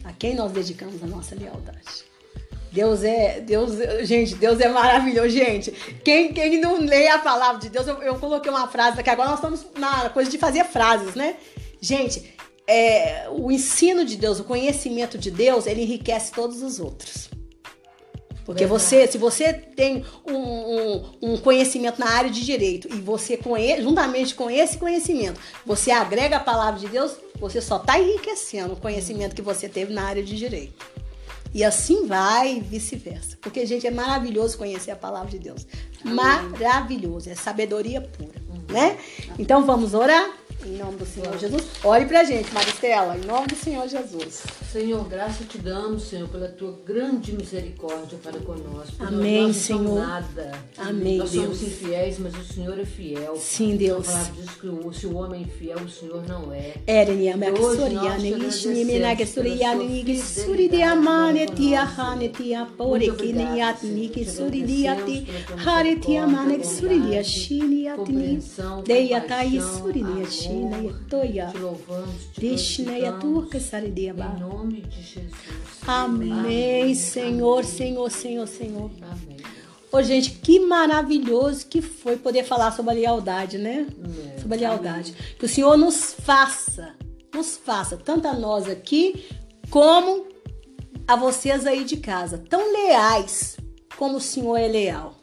[0.04, 2.04] A quem nós dedicamos a nossa lealdade.
[2.72, 3.72] Deus é, Deus,
[4.06, 5.70] gente, Deus é maravilhoso, gente.
[6.04, 9.28] Quem, quem não lê a palavra de Deus, eu, eu coloquei uma frase aqui agora
[9.30, 11.36] nós estamos na coisa de fazer frases, né?
[11.80, 12.32] Gente,
[12.66, 17.28] é, o ensino de Deus, o conhecimento de Deus, ele enriquece todos os outros.
[18.44, 18.82] Porque Verdade.
[18.82, 23.82] você, se você tem um, um- um conhecimento na área de direito e você conhece,
[23.82, 28.76] juntamente com esse conhecimento, você agrega a palavra de Deus, você só está enriquecendo o
[28.76, 30.74] conhecimento que você teve na área de direito.
[31.54, 33.36] E assim vai e vice-versa.
[33.40, 35.66] Porque, gente, é maravilhoso conhecer a palavra de Deus.
[36.04, 37.28] Maravilhoso.
[37.28, 38.40] É sabedoria pura.
[38.70, 38.98] Né?
[39.38, 40.30] Então vamos orar?
[40.64, 41.64] Em nome do Senhor Jesus.
[41.82, 43.16] Ore pra gente, Maristela.
[43.16, 44.42] Em nome do Senhor Jesus.
[44.72, 48.94] Senhor, graça te damos, Senhor, pela tua grande misericórdia para conosco.
[49.00, 50.06] Amém, nós não somos Senhor.
[50.06, 50.52] nada.
[50.78, 51.62] Amém, Nós somos Deus.
[51.62, 53.36] infiéis, mas o Senhor é fiel.
[53.36, 54.08] Sim, Deus.
[54.08, 56.74] A palavra diz que o- se o homem é infiel, o Senhor não é.
[56.86, 61.54] Erenia Hoje nós te Maksoriana, agradecemos Nishni Menagesuriana, pela sua Nigisuri de fidelidade Amane, para
[61.56, 62.00] Tia conosco.
[62.00, 63.94] Hane, Tia Muito Poreki, obrigada, Niat, Senhor.
[63.96, 68.04] Nikisuri Te Diati, agradecemos pela tua Hare Tia Mane, misericórdia, Suri Dia bondade, Shini, Atni,
[68.06, 69.20] compreensão, Deia
[71.82, 72.22] glorificamos.
[73.12, 75.32] Turca, Sari Dia Em nome de Jesus.
[75.86, 78.90] Amém, Senhor, Senhor, Senhor, Senhor.
[79.02, 79.36] Amém.
[79.92, 83.86] Ô, gente, que maravilhoso que foi poder falar sobre a lealdade, né?
[84.34, 84.40] É.
[84.40, 85.12] Sobre a lealdade.
[85.38, 86.94] Que o Senhor nos faça,
[87.34, 89.26] nos faça, tanto a nós aqui,
[89.68, 90.26] como
[91.06, 93.58] a vocês aí de casa, tão leais
[93.98, 95.14] como o Senhor é leal.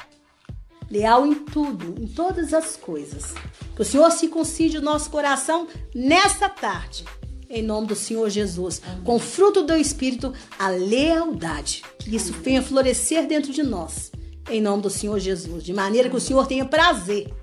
[0.89, 3.33] Leal em tudo, em todas as coisas.
[3.75, 7.05] Que o Senhor se concide o nosso coração nessa tarde.
[7.49, 8.81] em nome do Senhor Jesus.
[8.85, 9.03] Amém.
[9.03, 11.83] Com fruto do Espírito, a lealdade.
[12.05, 12.41] Isso Amém.
[12.43, 14.11] venha florescer dentro de nós,
[14.49, 15.63] em nome do Senhor Jesus.
[15.63, 16.11] De maneira Amém.
[16.11, 17.33] que o Senhor tenha prazer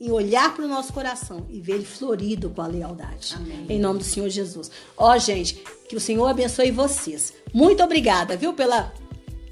[0.00, 3.34] em olhar para o nosso coração e ver ele florido com a lealdade.
[3.36, 3.66] Amém.
[3.68, 4.70] Em nome do Senhor Jesus.
[4.96, 7.32] Ó, oh, gente, que o Senhor abençoe vocês.
[7.52, 8.92] Muito obrigada, viu, pela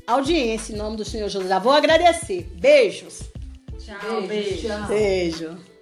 [0.06, 1.50] audiência em nome do Senhor Jesus.
[1.62, 2.48] Vou agradecer.
[2.54, 3.20] Beijos.
[3.78, 4.68] Tchau, beijo.
[4.68, 4.86] Beijo.
[4.88, 5.75] beijo.